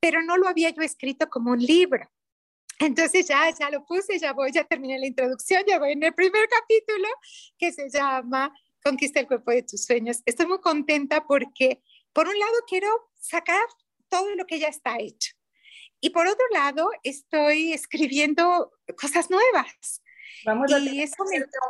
pero 0.01 0.23
no 0.23 0.39
lo 0.39 0.49
había 0.49 0.71
yo 0.71 0.83
escrito 0.83 1.29
como 1.29 1.51
un 1.53 1.61
libro. 1.61 2.09
Entonces 2.79 3.27
ya, 3.27 3.51
ya 3.59 3.71
lo 3.71 3.85
puse, 3.85 4.19
ya 4.19 4.33
voy, 4.33 4.53
ya 4.53 4.65
terminé 4.65 4.99
la 4.99 5.07
introducción, 5.07 5.63
ya 5.67 5.79
voy 5.79 5.93
en 5.93 6.03
el 6.05 6.15
primer 6.15 6.49
capítulo 6.49 7.09
que 7.59 7.73
se 7.73 7.91
llama 7.91 8.55
Conquista 8.85 9.21
el 9.21 9.27
cuerpo 9.27 9.51
de 9.51 9.63
tus 9.63 9.85
sueños. 9.85 10.23
Estoy 10.25 10.47
muy 10.47 10.61
contenta 10.61 11.27
porque 11.27 11.83
por 12.13 12.29
un 12.29 12.39
lado, 12.39 12.53
quiero 12.67 12.89
sacar 13.15 13.67
todo 14.09 14.35
lo 14.35 14.47
que 14.47 14.59
ya 14.59 14.69
está 14.69 14.99
hecho. 14.99 15.35
Y 16.01 16.11
por 16.11 16.27
otro 16.27 16.45
lado, 16.53 16.91
estoy 17.03 17.73
escribiendo 17.73 18.73
cosas 19.01 19.31
nuevas. 19.31 20.03
Vamos 20.45 20.73
a 20.73 20.77
tener 20.77 21.09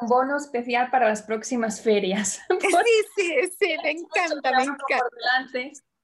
un 0.01 0.09
bono 0.09 0.37
especial 0.37 0.90
para 0.90 1.09
las 1.09 1.22
próximas 1.22 1.81
ferias. 1.81 2.40
Sí, 2.61 3.05
sí, 3.16 3.53
sí, 3.59 3.77
me 3.83 3.90
encanta, 3.92 4.53
me 4.53 4.64
encanta. 4.64 5.07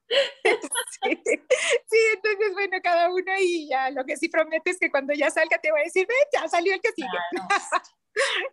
Sí, 1.03 1.19
sí, 1.25 1.97
entonces, 2.13 2.53
bueno, 2.53 2.77
cada 2.83 3.11
uno 3.11 3.31
y 3.39 3.67
ya 3.67 3.89
lo 3.89 4.05
que 4.05 4.17
sí 4.17 4.29
prometo 4.29 4.69
es 4.69 4.77
que 4.77 4.91
cuando 4.91 5.13
ya 5.13 5.31
salga 5.31 5.57
te 5.57 5.71
voy 5.71 5.81
a 5.81 5.83
decir, 5.85 6.05
ve, 6.07 6.13
ya 6.31 6.47
salió 6.47 6.73
el 6.73 6.81
que 6.81 6.91
sigue. 6.91 7.07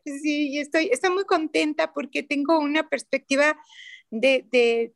Sí, 0.05 0.49
y 0.55 0.59
estoy, 0.59 0.89
estoy 0.91 1.11
muy 1.11 1.25
contenta 1.25 1.93
porque 1.93 2.25
tengo 2.25 2.59
una 2.59 2.89
perspectiva 2.89 3.57
de, 4.11 4.45
de, 4.51 4.93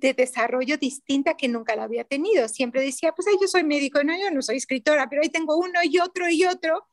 de 0.00 0.14
desarrollo 0.14 0.76
distinta 0.76 1.36
que 1.36 1.48
nunca 1.48 1.76
la 1.76 1.84
había 1.84 2.04
tenido. 2.04 2.48
Siempre 2.48 2.82
decía, 2.82 3.12
pues 3.12 3.26
yo 3.40 3.48
soy 3.48 3.64
médico, 3.64 4.02
no, 4.02 4.16
yo 4.16 4.30
no 4.30 4.42
soy 4.42 4.56
escritora, 4.56 5.08
pero 5.08 5.22
ahí 5.22 5.28
tengo 5.28 5.56
uno 5.56 5.80
y 5.82 5.98
otro 5.98 6.28
y 6.28 6.44
otro, 6.44 6.86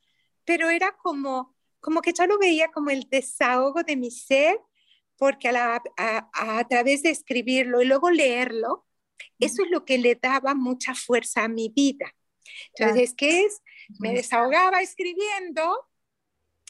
pero 0.45 0.69
era 0.69 0.95
como, 0.97 1.55
como 1.79 2.01
que 2.01 2.13
yo 2.13 2.25
lo 2.25 2.37
veía 2.37 2.69
como 2.71 2.89
el 2.89 3.07
desahogo 3.09 3.83
de 3.83 3.95
mi 3.95 4.11
ser, 4.11 4.59
porque 5.17 5.49
a, 5.49 5.81
a, 5.97 6.67
través 6.67 7.03
de 7.03 7.11
escribirlo 7.11 7.81
y 7.81 7.85
luego 7.85 8.09
leerlo, 8.09 8.87
eso 9.39 9.63
es 9.63 9.69
lo 9.69 9.85
que 9.85 9.97
le 9.97 10.15
daba 10.15 10.55
mucha 10.55 10.95
fuerza 10.95 11.43
a 11.43 11.47
mi 11.47 11.69
vida. 11.69 12.15
Entonces, 12.75 13.13
¿qué 13.15 13.43
es? 13.43 13.61
Me 13.99 14.13
desahogaba 14.13 14.81
escribiendo 14.81 15.87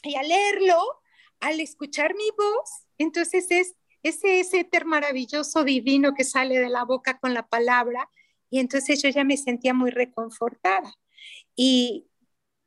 y 0.02 0.16
al 0.16 0.28
leerlo, 0.28 0.80
al 1.40 1.60
escuchar 1.60 2.14
mi 2.14 2.28
voz, 2.36 2.86
entonces 2.98 3.50
es 3.50 3.74
ese, 4.02 4.40
ese 4.40 4.60
éter 4.60 4.84
maravilloso 4.84 5.64
divino 5.64 6.14
que 6.14 6.24
sale 6.24 6.58
de 6.58 6.68
la 6.68 6.84
boca 6.84 7.18
con 7.18 7.34
la 7.34 7.46
palabra. 7.46 8.08
Y 8.50 8.58
entonces 8.58 9.02
yo 9.02 9.08
ya 9.08 9.24
me 9.24 9.36
sentía 9.36 9.74
muy 9.74 9.90
reconfortada. 9.90 10.94
Y, 11.56 12.08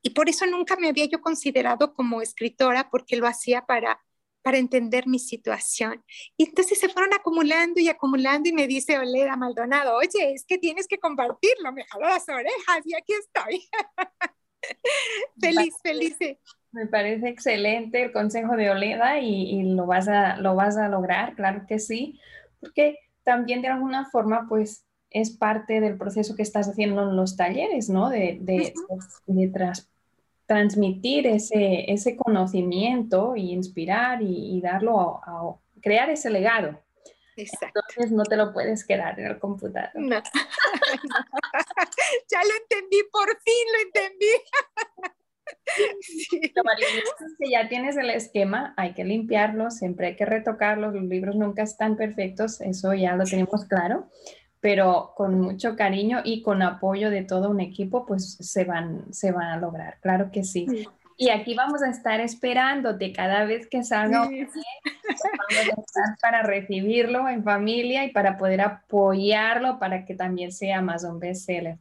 y 0.01 0.11
por 0.11 0.29
eso 0.29 0.45
nunca 0.45 0.75
me 0.77 0.89
había 0.89 1.05
yo 1.05 1.21
considerado 1.21 1.93
como 1.93 2.21
escritora, 2.21 2.89
porque 2.89 3.17
lo 3.17 3.27
hacía 3.27 3.65
para, 3.65 3.99
para 4.45 4.59
entender 4.59 5.07
mi 5.07 5.17
situación. 5.19 6.03
Y 6.37 6.45
entonces 6.45 6.79
se 6.79 6.89
fueron 6.89 7.13
acumulando 7.15 7.79
y 7.81 7.89
acumulando 7.89 8.47
y 8.47 8.53
me 8.53 8.67
dice 8.67 8.97
Oleda 8.99 9.35
Maldonado, 9.35 9.97
oye, 9.97 10.33
es 10.33 10.45
que 10.47 10.59
tienes 10.59 10.87
que 10.87 10.99
compartirlo, 10.99 11.71
me 11.73 11.83
jaló 11.85 12.07
las 12.07 12.29
orejas 12.29 12.81
y 12.85 12.95
aquí 12.95 13.13
estoy. 13.13 13.67
feliz, 15.39 15.75
feliz. 15.81 16.17
Me 16.71 16.87
parece 16.87 17.29
excelente 17.29 18.03
el 18.03 18.11
consejo 18.11 18.55
de 18.57 18.69
Oleda 18.69 19.19
y, 19.19 19.63
lo, 19.63 19.85
vas 19.85 20.07
a, 20.07 20.37
lo 20.37 20.55
vas 20.55 20.77
a 20.77 20.89
lograr, 20.89 21.35
claro 21.35 21.65
que 21.67 21.79
sí, 21.79 22.19
porque 22.59 22.97
también 23.23 23.61
de 23.61 23.69
alguna 23.69 24.05
forma 24.09 24.45
pues 24.49 24.85
es 25.09 25.31
parte 25.31 25.79
del 25.79 25.97
proceso 25.97 26.35
que 26.35 26.41
estás 26.41 26.67
haciendo 26.67 27.03
en 27.03 27.15
los 27.15 27.37
talleres, 27.37 27.89
¿no? 27.89 28.09
De, 28.09 28.37
de, 28.41 28.73
transmitir 30.45 31.25
ese, 31.25 31.91
ese 31.91 32.15
conocimiento 32.15 33.35
y 33.35 33.51
inspirar 33.51 34.21
y, 34.21 34.59
darlo 34.61 34.99
a, 34.99 35.55
crear 35.81 36.09
ese 36.09 36.29
legado. 36.29 36.79
Exacto. 37.35 37.81
Entonces 37.89 38.11
no 38.11 38.23
te 38.23 38.37
lo 38.37 38.53
puedes 38.53 38.85
quedar 38.85 39.19
en 39.19 39.27
el 39.27 39.39
computador. 39.39 39.91
No. 39.95 40.15
ya 42.31 42.43
lo 42.43 42.51
entendí, 42.61 43.03
por 43.11 43.27
fin 43.27 43.65
lo 43.73 43.79
entendí. 43.85 44.25
Sí. 46.01 46.39
que 46.39 47.51
ya 47.51 47.69
tienes 47.69 47.97
el 47.97 48.09
esquema, 48.09 48.73
hay 48.77 48.93
que 48.93 49.03
limpiarlo, 49.03 49.69
siempre 49.69 50.07
hay 50.07 50.15
que 50.15 50.25
retocarlo, 50.25 50.91
los 50.91 51.03
libros 51.03 51.35
nunca 51.35 51.61
están 51.61 51.97
perfectos, 51.97 52.61
eso 52.61 52.93
ya 52.93 53.15
lo 53.15 53.25
tenemos 53.25 53.65
claro, 53.65 54.09
pero 54.59 55.13
con 55.15 55.39
mucho 55.39 55.75
cariño 55.75 56.21
y 56.23 56.41
con 56.41 56.63
apoyo 56.63 57.11
de 57.11 57.23
todo 57.23 57.51
un 57.51 57.61
equipo, 57.61 58.05
pues 58.05 58.37
se 58.39 58.63
van, 58.63 59.13
se 59.13 59.31
van 59.31 59.47
a 59.47 59.57
lograr, 59.57 59.99
claro 60.01 60.31
que 60.31 60.43
sí. 60.43 60.65
Y 61.17 61.29
aquí 61.29 61.55
vamos 61.55 61.81
a 61.81 61.89
estar 61.89 62.19
esperándote 62.19 63.13
cada 63.13 63.45
vez 63.45 63.67
que 63.67 63.83
salga 63.83 64.27
sí. 64.27 64.45
vamos 64.45 65.77
a 65.77 65.81
estar 65.81 66.17
para 66.21 66.43
recibirlo 66.43 67.29
en 67.29 67.43
familia 67.43 68.03
y 68.03 68.11
para 68.11 68.37
poder 68.37 68.61
apoyarlo 68.61 69.79
para 69.79 70.05
que 70.05 70.15
también 70.15 70.51
sea 70.51 70.81
más 70.81 71.03
un 71.03 71.19
bestseller. 71.19 71.77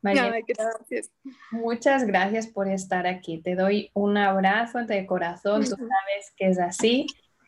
María, 0.00 0.32
gracias. 0.46 1.10
Muchas 1.52 2.04
gracias 2.04 2.48
por 2.48 2.68
estar 2.68 3.06
aquí. 3.06 3.38
Te 3.38 3.54
doy 3.54 3.90
un 3.94 4.16
abrazo 4.16 4.84
de 4.84 5.06
corazón. 5.06 5.62
Tú 5.62 5.76
sabes 5.76 6.32
que 6.36 6.48
es 6.48 6.58
así 6.58 7.06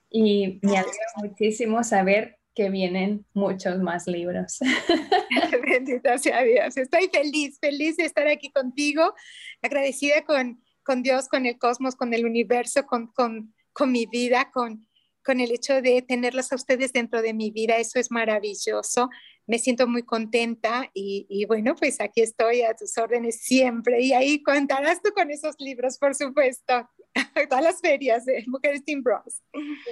y 0.09 0.61
me 0.63 0.79
alegra 0.79 1.07
muchísimo 1.17 1.83
saber 1.83 2.39
que 2.55 2.71
vienen 2.71 3.27
muchos 3.35 3.81
más 3.81 4.07
libros. 4.07 4.59
Bendita 5.67 6.17
sea 6.19 6.43
Dios. 6.43 6.77
Estoy 6.77 7.09
feliz, 7.13 7.59
feliz 7.61 7.97
de 7.97 8.05
estar 8.05 8.29
aquí 8.29 8.51
contigo, 8.51 9.13
agradecida 9.61 10.25
con, 10.25 10.63
con 10.85 11.03
Dios, 11.03 11.29
con 11.29 11.47
el 11.47 11.59
cosmos, 11.59 11.97
con 11.97 12.15
el 12.15 12.27
universo, 12.27 12.87
con, 12.87 13.09
con, 13.09 13.55
con 13.73 13.91
mi 13.91 14.07
vida, 14.07 14.51
con, 14.53 14.87
con 15.25 15.41
el 15.41 15.51
hecho 15.51 15.83
de 15.83 16.03
tenerlos 16.03 16.53
a 16.53 16.57
ustedes 16.57 16.93
dentro 16.93 17.23
de 17.23 17.35
mi 17.35 17.51
vida. 17.51 17.77
Eso 17.77 17.99
es 17.99 18.11
maravilloso 18.11 19.09
me 19.47 19.59
siento 19.59 19.87
muy 19.87 20.03
contenta 20.03 20.91
y, 20.95 21.45
bueno, 21.47 21.75
pues 21.75 22.01
aquí 22.01 22.23
estoy 22.23 22.63
a 22.63 22.75
tus 22.75 22.97
órdenes 22.97 23.43
siempre 23.43 24.01
y 24.01 24.13
ahí 24.13 24.43
contarás 24.43 25.03
tú 25.03 25.11
con 25.15 25.31
esos 25.31 25.55
libros, 25.59 25.99
por 25.99 26.15
supuesto, 26.15 26.89
todas 27.49 27.65
las 27.65 27.81
ferias 27.81 28.25
de 28.25 28.45
Mujeres 28.47 28.85
Team 28.85 29.03
Bros. 29.03 29.43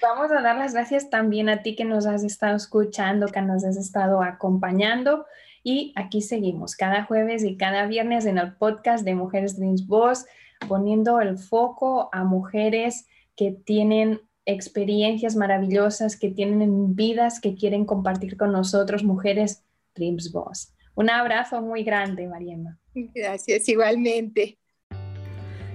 Vamos 0.00 0.30
a 0.30 0.40
dar 0.40 0.56
las 0.56 0.72
gracias 0.72 1.10
también 1.10 1.48
a 1.48 1.62
ti 1.62 1.76
que 1.76 1.84
nos 1.84 2.06
has 2.06 2.24
estado 2.24 2.56
escuchando, 2.56 3.26
que 3.26 3.42
nos 3.42 3.64
has 3.64 3.76
estado 3.76 4.22
acompañando 4.22 5.26
y 5.62 5.92
aquí 5.96 6.22
seguimos 6.22 6.74
cada 6.74 7.04
jueves 7.04 7.44
y 7.44 7.56
cada 7.56 7.86
viernes 7.86 8.24
en 8.24 8.38
el 8.38 8.54
podcast 8.56 9.04
de 9.04 9.14
Mujeres 9.14 9.58
Dreams 9.58 9.86
Boss, 9.86 10.24
poniendo 10.68 11.20
el 11.20 11.38
foco 11.38 12.08
a 12.12 12.24
mujeres 12.24 13.06
que 13.36 13.52
tienen 13.52 14.20
experiencias 14.44 15.36
maravillosas 15.36 16.16
que 16.16 16.30
tienen 16.30 16.96
vidas 16.96 17.40
que 17.40 17.54
quieren 17.54 17.84
compartir 17.84 18.36
con 18.36 18.52
nosotros, 18.52 19.04
mujeres 19.04 19.64
Dreams 19.94 20.32
Boss. 20.32 20.74
Un 20.94 21.10
abrazo 21.10 21.62
muy 21.62 21.84
grande, 21.84 22.26
Mariema. 22.26 22.78
Gracias, 22.94 23.68
igualmente. 23.68 24.58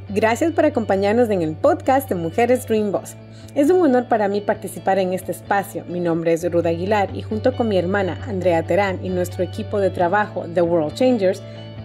Gracias 0.09 0.53
por 0.53 0.65
acompañarnos 0.65 1.29
en 1.29 1.41
el 1.41 1.55
podcast 1.55 2.07
de 2.07 2.15
Mujeres 2.15 2.65
Dream 2.65 2.91
Boss. 2.91 3.15
Es 3.55 3.69
un 3.71 3.81
honor 3.81 4.07
para 4.07 4.27
mí 4.27 4.39
participar 4.41 4.99
en 4.99 5.13
este 5.13 5.31
espacio. 5.31 5.83
Mi 5.85 5.99
nombre 5.99 6.33
es 6.33 6.49
Ruda 6.49 6.69
Aguilar 6.69 7.15
y 7.15 7.23
junto 7.23 7.55
con 7.55 7.67
mi 7.67 7.77
hermana 7.77 8.19
Andrea 8.27 8.63
Terán 8.63 9.03
y 9.03 9.09
nuestro 9.09 9.43
equipo 9.43 9.79
de 9.79 9.89
trabajo 9.89 10.45
The 10.53 10.61
World 10.61 10.93
Changers, 10.93 11.41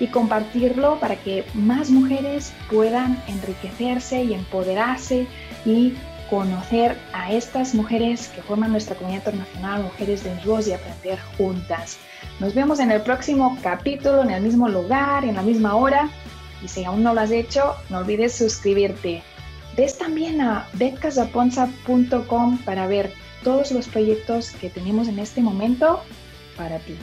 y 0.00 0.06
compartirlo 0.08 0.98
para 0.98 1.16
que 1.16 1.44
más 1.54 1.90
mujeres 1.90 2.52
puedan 2.70 3.22
enriquecerse 3.28 4.24
y 4.24 4.34
empoderarse 4.34 5.26
y 5.64 5.94
conocer 6.30 6.96
a 7.12 7.32
estas 7.32 7.74
mujeres 7.74 8.28
que 8.28 8.40
forman 8.40 8.72
nuestra 8.72 8.94
comunidad 8.94 9.26
internacional, 9.26 9.82
Mujeres 9.82 10.24
de 10.24 10.34
Voz 10.46 10.68
y 10.68 10.72
aprender 10.72 11.18
juntas. 11.36 11.98
Nos 12.38 12.54
vemos 12.54 12.78
en 12.78 12.92
el 12.92 13.02
próximo 13.02 13.58
capítulo, 13.62 14.22
en 14.22 14.30
el 14.30 14.42
mismo 14.42 14.68
lugar, 14.68 15.24
en 15.24 15.34
la 15.34 15.42
misma 15.42 15.74
hora. 15.74 16.08
Y 16.64 16.68
si 16.68 16.84
aún 16.84 17.02
no 17.02 17.14
lo 17.14 17.20
has 17.20 17.32
hecho, 17.32 17.74
no 17.90 17.98
olvides 17.98 18.34
suscribirte. 18.34 19.22
Ves 19.76 19.98
también 19.98 20.40
a 20.40 20.68
betcasaponza.com 20.74 22.58
para 22.58 22.86
ver 22.86 23.12
todos 23.42 23.72
los 23.72 23.88
proyectos 23.88 24.52
que 24.52 24.70
tenemos 24.70 25.08
en 25.08 25.18
este 25.18 25.40
momento 25.40 26.00
para 26.56 26.78
ti. 26.78 26.96